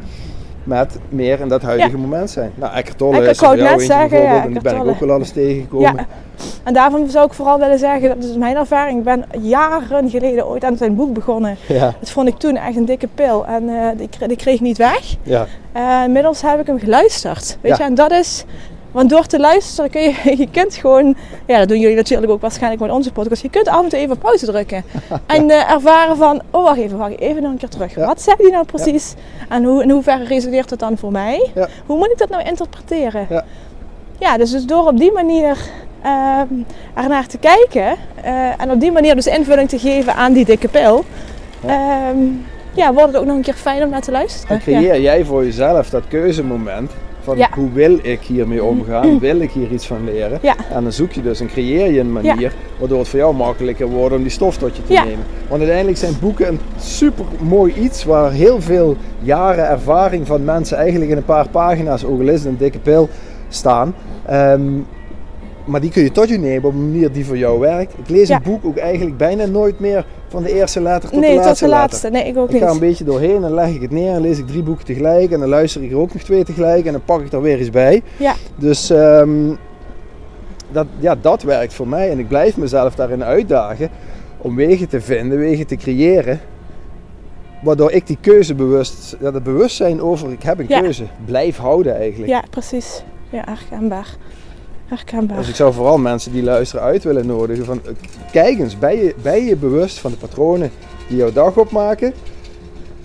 met 0.64 0.98
meer 1.10 1.40
in 1.40 1.48
dat 1.48 1.62
huidige 1.62 1.92
Ja. 1.92 1.98
moment 1.98 2.30
zijn. 2.30 2.52
Nou, 2.56 2.74
Eckhart 2.76 2.98
Tolle 2.98 3.24
Ik 3.24 3.30
is 3.30 3.40
jou 3.40 3.58
net 3.58 3.82
zeggen, 3.82 4.22
ja, 4.22 4.44
en 4.44 4.52
die 4.52 4.62
ben 4.62 4.76
ik 4.76 4.84
ook 4.86 5.00
wel 5.00 5.12
alles 5.12 5.30
tegengekomen. 5.32 5.96
Ja. 5.96 6.06
En 6.64 6.74
daarvan 6.74 7.10
zou 7.10 7.26
ik 7.26 7.34
vooral 7.34 7.60
willen 7.60 7.80
zeggen, 7.80 8.10
dat 8.10 8.24
is 8.30 8.36
mijn 8.36 8.56
ervaring. 8.56 8.98
Ik 8.98 9.04
ben 9.04 9.26
jaren 9.42 10.10
geleden 10.10 10.48
ooit 10.48 10.64
aan 10.64 10.78
zijn 10.78 10.96
boek 10.96 11.14
begonnen. 11.14 11.58
Ja, 11.68 11.94
Dat 12.00 12.10
vond 12.10 12.28
ik 12.28 12.38
toen 12.38 12.56
echt 12.56 12.76
een 12.76 12.86
dikke 12.86 13.08
pil. 13.16 13.46
En 13.46 13.70
eh, 13.70 13.98
die, 13.98 14.10
kre- 14.10 14.28
die 14.28 14.38
kreeg 14.38 14.56
ik 14.56 14.62
niet 14.62 14.78
weg. 14.78 15.16
ja, 15.24 15.46
Eh, 15.72 16.02
inmiddels 16.06 16.42
heb 16.42 16.60
ik 16.60 16.68
hem 16.68 16.80
geluisterd. 16.80 17.58
Weet 17.62 17.72
Ja. 17.78 17.84
je, 17.84 17.90
en 17.90 17.96
dat 17.96 18.12
is... 18.12 18.46
Want 18.96 19.10
door 19.10 19.26
te 19.26 19.40
luisteren 19.40 19.90
kun 19.90 20.02
je... 20.02 20.14
Je 20.42 20.50
kunt 20.52 20.76
gewoon... 20.76 21.16
Ja, 21.46 21.60
dat 21.60 21.68
doen 21.68 21.80
jullie 21.80 21.96
natuurlijk 21.96 22.32
ook 22.32 22.42
waarschijnlijk 22.42 22.82
met 22.82 22.92
onze 22.92 23.12
podcast. 23.12 23.42
Je 23.42 23.50
kunt 23.50 23.68
af 23.68 23.84
en 23.84 23.90
toe 23.90 24.00
even 24.00 24.18
pauze 24.18 24.46
drukken. 24.46 24.84
En 25.26 25.50
eh, 25.50 25.72
ervaren 25.72 26.18
van... 26.18 26.42
Oh, 26.52 26.64
wacht 26.64 26.78
even, 26.78 26.98
wacht 26.98 27.20
even 27.20 27.42
nog 27.42 27.52
een 27.52 27.58
keer 27.58 27.70
terug. 27.70 27.96
Ja. 27.96 28.06
Wat 28.06 28.22
zei 28.22 28.36
die 28.40 28.52
nou 28.52 28.66
precies? 28.66 29.14
En 29.50 29.64
hoe, 29.64 29.84
in 29.84 29.90
hoeverre 29.90 30.24
resoneert 30.24 30.70
het 30.70 30.80
dan 30.80 30.98
voor 30.98 31.12
mij? 31.12 31.50
Ja. 31.56 31.68
Hoe 31.86 31.98
moet 31.98 32.12
ik 32.12 32.18
dat 32.18 32.30
nou 32.30 32.44
interpreteren? 32.44 33.28
Ja. 33.30 33.46
Ja, 34.20 34.38
dus, 34.38 34.52
dus 34.52 34.66
door 34.66 34.88
op 34.88 34.98
die 34.98 35.12
manier 35.12 35.58
ehm 36.02 36.48
ernaar 36.94 37.28
te 37.28 37.38
kijken... 37.38 37.96
eh, 38.22 38.62
en 38.62 38.72
op 38.72 38.80
die 38.80 38.92
manier 38.92 39.16
dus 39.16 39.28
invulling 39.28 39.70
te 39.70 39.80
geven 39.80 40.16
aan 40.16 40.34
die 40.34 40.46
dikke 40.46 40.68
pil... 40.68 41.06
ehm, 41.66 42.18
ja, 42.74 42.94
wordt 42.94 43.08
het 43.08 43.18
ook 43.18 43.26
nog 43.26 43.36
een 43.36 43.42
keer 43.42 43.54
fijn 43.54 43.84
om 43.84 43.90
naar 43.90 44.02
te 44.02 44.12
luisteren. 44.12 44.56
En 44.56 44.62
creëer 44.62 45.02
jij 45.02 45.26
voor 45.26 45.44
jezelf 45.44 45.90
dat 45.90 46.04
keuzemoment 46.08 46.92
van 47.26 47.38
Ja. 47.38 47.50
hoe 47.56 47.72
wil 47.74 48.00
ik 48.02 48.20
hiermee 48.22 48.64
omgaan? 48.64 49.20
Wil 49.20 49.40
ik 49.40 49.52
hier 49.52 49.72
iets 49.72 49.88
van 49.88 50.04
leren? 50.06 50.40
Ja. 50.42 50.56
En 50.72 50.84
dan 50.84 50.92
zoek 50.92 51.12
je 51.12 51.22
dus 51.22 51.40
en 51.40 51.48
creëer 51.48 51.92
je 51.92 52.00
een 52.00 52.12
manier 52.12 52.54
waardoor 52.80 53.00
het 53.00 53.08
voor 53.08 53.20
jou 53.20 53.36
makkelijker 53.36 53.88
wordt 53.88 54.16
om 54.16 54.22
die 54.22 54.32
stof 54.32 54.58
tot 54.58 54.76
je 54.76 54.84
te 54.84 54.94
nemen. 54.94 55.26
Want 55.48 55.60
uiteindelijk 55.60 55.98
zijn 55.98 56.14
boeken 56.22 56.48
een 56.48 56.60
super 56.80 57.26
mooi 57.40 57.74
iets 57.74 58.04
waar 58.04 58.32
heel 58.32 58.62
veel 58.62 58.96
jaren 59.22 59.68
ervaring 59.70 60.28
van 60.28 60.44
mensen 60.44 60.78
eigenlijk 60.78 61.12
in 61.12 61.18
een 61.18 61.26
paar 61.26 61.50
pagina's, 61.50 62.04
ook 62.04 62.20
al 62.22 62.28
is 62.28 62.46
een 62.46 62.58
dikke 62.58 62.80
pil, 62.80 63.10
staan. 63.50 63.96
Ehm, 64.26 64.62
maar 65.66 65.82
die 65.82 65.92
kun 65.92 66.04
je 66.04 66.12
tot 66.12 66.30
je 66.30 66.38
nemen 66.38 66.64
op 66.70 66.74
een 66.74 66.92
manier 66.92 67.12
die 67.12 67.26
voor 67.26 67.38
jou 67.38 67.60
werkt. 67.60 67.94
Ik 67.98 68.10
lees 68.10 68.30
een 68.30 68.42
boek 68.44 68.66
ook 68.66 68.78
eigenlijk 68.78 69.18
bijna 69.18 69.46
nooit 69.46 69.80
meer 69.80 70.06
van 70.36 70.44
de 70.44 70.54
eerste 70.54 70.82
letter 70.82 71.10
tot 71.10 71.20
nee, 71.20 71.30
de 71.30 71.36
tot 71.36 71.46
laatste 71.46 71.66
de 71.66 71.70
letter. 71.72 71.90
laatste. 71.90 72.10
Nee, 72.10 72.28
ik 72.28 72.38
ook 72.38 72.48
Ik 72.48 72.54
niet. 72.54 72.64
ga 72.64 72.70
een 72.70 72.80
beetje 72.80 73.04
doorheen 73.04 73.44
en 73.44 73.54
leg 73.54 73.70
ik 73.70 73.82
het 73.82 73.92
neer 73.92 74.14
en 74.14 74.22
lees 74.22 74.38
ik 74.38 74.48
drie 74.48 74.64
boeken 74.64 74.86
tegelijk 74.86 75.32
en 75.32 75.40
dan 75.40 75.50
luister 75.50 75.84
ik 75.84 75.92
er 75.92 75.98
ook 75.98 76.14
nog 76.14 76.22
twee 76.24 76.44
tegelijk 76.44 76.86
en 76.86 76.92
dan 76.92 77.02
pak 77.06 77.22
ik 77.22 77.32
er 77.34 77.42
weer 77.42 77.58
eens 77.60 77.70
bij. 77.70 78.02
Ja. 78.18 78.36
Dus 78.56 78.90
ehm, 78.90 79.54
dat, 80.72 80.86
ja, 81.00 81.16
dat 81.22 81.44
werkt 81.44 81.74
voor 81.74 81.88
mij 81.88 82.10
en 82.12 82.20
ik 82.20 82.28
blijf 82.28 82.58
mezelf 82.58 82.96
daarin 82.96 83.24
uitdagen 83.24 83.90
om 84.38 84.56
wegen 84.56 84.88
te 84.90 85.02
vinden, 85.02 85.38
wegen 85.40 85.68
te 85.68 85.76
creëren. 85.76 86.40
Waardoor 87.64 87.92
ik 87.92 88.08
die 88.08 88.18
keuze 88.22 88.56
bewust, 88.56 89.16
ja, 89.20 89.32
dat 89.32 89.44
bewustzijn 89.44 90.02
over 90.02 90.32
ik 90.32 90.44
heb 90.44 90.60
een 90.60 90.66
Ja. 90.68 90.80
keuze, 90.80 91.04
blijf 91.26 91.58
houden 91.58 91.96
eigenlijk. 91.96 92.30
Ja, 92.32 92.44
precies. 92.50 93.04
Ja, 93.30 93.44
herkenbaar. 93.46 94.16
Herkenbaar. 94.88 95.38
Dus 95.38 95.50
ik 95.50 95.56
zou 95.56 95.74
vooral 95.74 95.98
mensen 95.98 96.32
die 96.32 96.44
luisteren 96.44 96.86
uit 96.86 97.04
willen 97.04 97.26
nodigen 97.26 97.66
van 97.66 97.80
eh, 97.86 97.92
kijk 98.32 98.60
eens, 98.60 98.78
ben 98.80 98.96
je, 98.98 99.16
ben 99.22 99.46
je 99.46 99.56
bewust 99.56 100.00
van 100.00 100.12
de 100.12 100.18
patronen 100.18 100.72
die 101.08 101.18
jouw 101.18 101.32
dag 101.32 101.58
opmaken? 101.58 102.14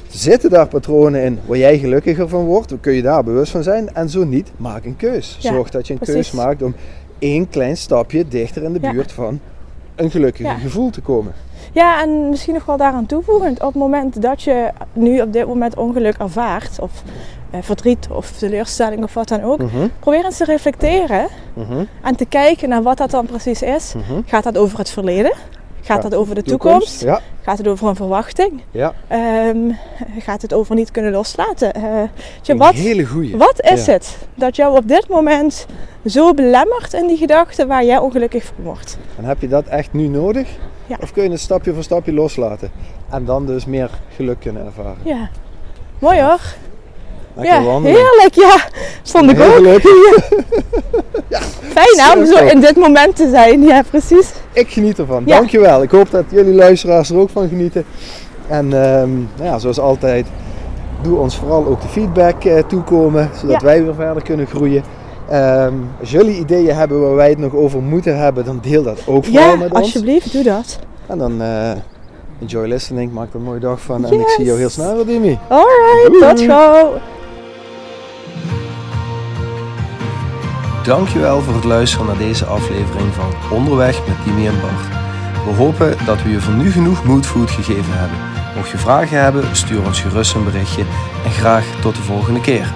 Zitten 0.08 0.50
daar 0.50 0.66
patronen 0.68 1.22
in 1.22 1.38
waar 1.46 1.58
jij 1.58 1.78
gelukkiger 1.78 2.28
van 2.28 2.44
wordt? 2.44 2.74
Kun 2.80 2.92
je 2.92 3.02
daar 3.02 3.24
bewust 3.24 3.52
van 3.52 3.62
zijn. 3.62 3.94
En 3.94 4.08
zo 4.08 4.24
niet, 4.24 4.50
maak 4.56 4.84
een 4.84 4.96
keus. 4.96 5.36
Ja, 5.40 5.52
Zorg 5.52 5.70
dat 5.70 5.86
je 5.86 5.92
een 5.92 5.98
precies. 5.98 6.30
keus 6.30 6.30
maakt 6.44 6.62
om 6.62 6.74
één 7.18 7.48
klein 7.48 7.76
stapje 7.76 8.28
dichter 8.28 8.62
in 8.62 8.72
de 8.72 8.78
Ja. 8.82 8.92
buurt 8.92 9.12
van 9.12 9.40
een 9.94 10.10
gelukkiger 10.10 10.52
Ja. 10.52 10.58
gevoel 10.58 10.90
te 10.90 11.00
komen. 11.00 11.32
Ja, 11.72 12.02
en 12.02 12.28
misschien 12.28 12.54
nog 12.54 12.64
wel 12.64 12.76
daaraan 12.76 13.06
toevoegend. 13.06 13.60
Op 13.60 13.66
het 13.66 13.74
moment 13.82 14.22
dat 14.22 14.42
je 14.42 14.70
nu 14.92 15.20
op 15.20 15.32
dit 15.32 15.46
moment 15.46 15.76
ongeluk 15.76 16.16
ervaart, 16.18 16.78
of 16.80 17.02
verdriet 17.60 18.08
of 18.10 18.30
teleurstelling 18.30 19.02
of 19.02 19.14
wat 19.14 19.28
dan 19.28 19.42
ook, 19.42 19.58
Mhm, 19.58 19.88
probeer 19.98 20.24
eens 20.24 20.36
te 20.36 20.44
reflecteren 20.44 21.26
mhm, 21.54 21.84
en 22.02 22.16
te 22.16 22.24
kijken 22.24 22.68
naar 22.68 22.82
wat 22.82 22.96
dat 22.96 23.10
dan 23.10 23.26
precies 23.26 23.62
is. 23.62 23.94
mhm. 23.94 24.20
Gaat 24.26 24.44
dat 24.44 24.58
over 24.58 24.78
het 24.78 24.90
verleden? 24.90 25.32
Gaat 25.82 26.02
Ja, 26.02 26.08
dat 26.08 26.18
over 26.18 26.34
de 26.34 26.42
toekomst? 26.42 27.00
Ja, 27.00 27.20
Gaat 27.42 27.58
het 27.58 27.68
over 27.68 27.88
een 27.88 27.96
verwachting? 27.96 28.62
ja. 28.70 28.92
Ehm, 29.08 29.56
gaat 30.18 30.42
het 30.42 30.54
over 30.54 30.74
niet 30.74 30.90
kunnen 30.90 31.12
loslaten? 31.12 31.72
Eh, 31.72 31.82
een 32.46 32.56
wat, 32.58 32.74
hele 32.74 33.04
goeie. 33.06 33.36
Wat 33.36 33.62
is 33.70 33.86
het 33.86 34.16
dat 34.34 34.56
jou 34.56 34.76
op 34.76 34.88
dit 34.88 35.08
moment 35.08 35.66
zo 36.06 36.34
belemmert 36.34 36.92
in 36.92 37.06
die 37.06 37.16
gedachten 37.16 37.68
waar 37.68 37.84
jij 37.84 37.98
ongelukkig 37.98 38.44
van 38.44 38.64
wordt? 38.64 38.98
En 39.18 39.24
heb 39.24 39.40
je 39.40 39.48
dat 39.48 39.66
echt 39.66 39.92
nu 39.92 40.06
nodig? 40.08 40.48
Of 41.00 41.12
kun 41.12 41.22
je 41.22 41.30
het 41.30 41.40
stapje 41.40 41.74
voor 41.74 41.82
stapje 41.82 42.12
loslaten? 42.12 42.70
En 43.10 43.24
dan 43.24 43.46
dus 43.46 43.64
meer 43.66 43.90
geluk 44.16 44.40
kunnen 44.40 44.64
ervaren. 44.66 44.96
Ja. 45.04 45.28
Mooi 45.98 46.20
hoor. 46.20 46.40
Lekker 47.34 47.54
ja, 47.54 47.62
wandelen. 47.62 47.96
heerlijk. 47.96 48.34
Ja, 48.34 48.56
vond 49.02 49.30
ik 49.30 49.40
ook. 49.40 49.58
leuk. 49.58 49.82
Fijn 51.74 52.18
om 52.18 52.26
zo 52.26 52.44
in 52.46 52.60
dit 52.60 52.76
moment 52.76 53.16
te 53.16 53.28
zijn. 53.30 53.62
Ja, 53.62 53.82
precies. 53.90 54.30
Ik 54.52 54.68
geniet 54.70 54.98
ervan. 54.98 55.22
Ja. 55.26 55.36
Dankjewel. 55.36 55.82
Ik 55.82 55.90
hoop 55.90 56.10
dat 56.10 56.24
jullie 56.28 56.54
luisteraars 56.54 57.10
er 57.10 57.16
ook 57.18 57.30
van 57.30 57.48
genieten. 57.48 57.84
En 58.48 58.64
ehm, 58.64 59.10
nou 59.14 59.44
ja, 59.44 59.58
zoals 59.58 59.78
altijd, 59.80 60.26
doe 61.02 61.18
ons 61.18 61.36
vooral 61.36 61.66
ook 61.66 61.80
de 61.80 61.88
feedback 61.88 62.44
eh, 62.44 62.58
toekomen, 62.66 63.30
zodat 63.40 63.60
Ja. 63.60 63.66
wij 63.66 63.84
weer 63.84 63.94
verder 63.94 64.22
kunnen 64.22 64.46
groeien. 64.46 64.82
Ehm, 65.30 65.72
als 66.00 66.10
jullie 66.10 66.38
ideeën 66.38 66.74
hebben 66.76 67.00
waar 67.00 67.14
wij 67.14 67.28
het 67.28 67.38
nog 67.38 67.54
over 67.54 67.82
moeten 67.82 68.18
hebben, 68.18 68.44
dan 68.44 68.58
deel 68.62 68.82
dat 68.82 68.98
ook 69.06 69.24
vooral 69.24 69.44
Ja, 69.50 69.56
met 69.56 69.70
ons. 69.70 69.80
alsjeblieft, 69.80 70.32
doe 70.32 70.42
dat. 70.42 70.78
En 71.06 71.18
dan 71.18 71.40
eh, 71.42 71.70
enjoy 72.40 72.66
listening, 72.68 73.12
maak 73.12 73.28
er 73.28 73.34
een 73.34 73.42
mooie 73.42 73.60
dag 73.60 73.80
van. 73.80 74.04
En 74.06 74.20
ik 74.20 74.28
zie 74.28 74.44
jou 74.44 74.58
heel 74.58 74.68
snel 74.68 75.04
Dimi. 75.04 75.38
Alright, 75.48 76.20
tot 76.20 76.40
gauw. 76.40 76.92
Dankjewel 80.90 81.40
voor 81.40 81.54
het 81.54 81.64
luisteren 81.64 82.06
naar 82.06 82.18
deze 82.18 82.44
aflevering 82.44 83.14
van 83.14 83.32
Onderweg 83.50 84.06
met 84.06 84.16
Dimi 84.24 84.46
en 84.46 84.60
Bart. 84.60 84.88
We 85.44 85.50
hopen 85.50 85.96
dat 86.06 86.22
we 86.22 86.28
je 86.28 86.40
voor 86.40 86.54
nu 86.54 86.70
genoeg 86.70 87.04
moodfood 87.04 87.50
gegeven 87.50 87.98
hebben. 87.98 88.18
Mocht 88.56 88.70
je 88.70 88.78
vragen 88.78 89.22
hebben, 89.22 89.56
stuur 89.56 89.84
ons 89.84 90.00
gerust 90.00 90.34
een 90.34 90.44
berichtje 90.44 90.84
en 91.24 91.30
graag 91.30 91.64
tot 91.80 91.94
de 91.96 92.02
volgende 92.02 92.40
keer. 92.40 92.72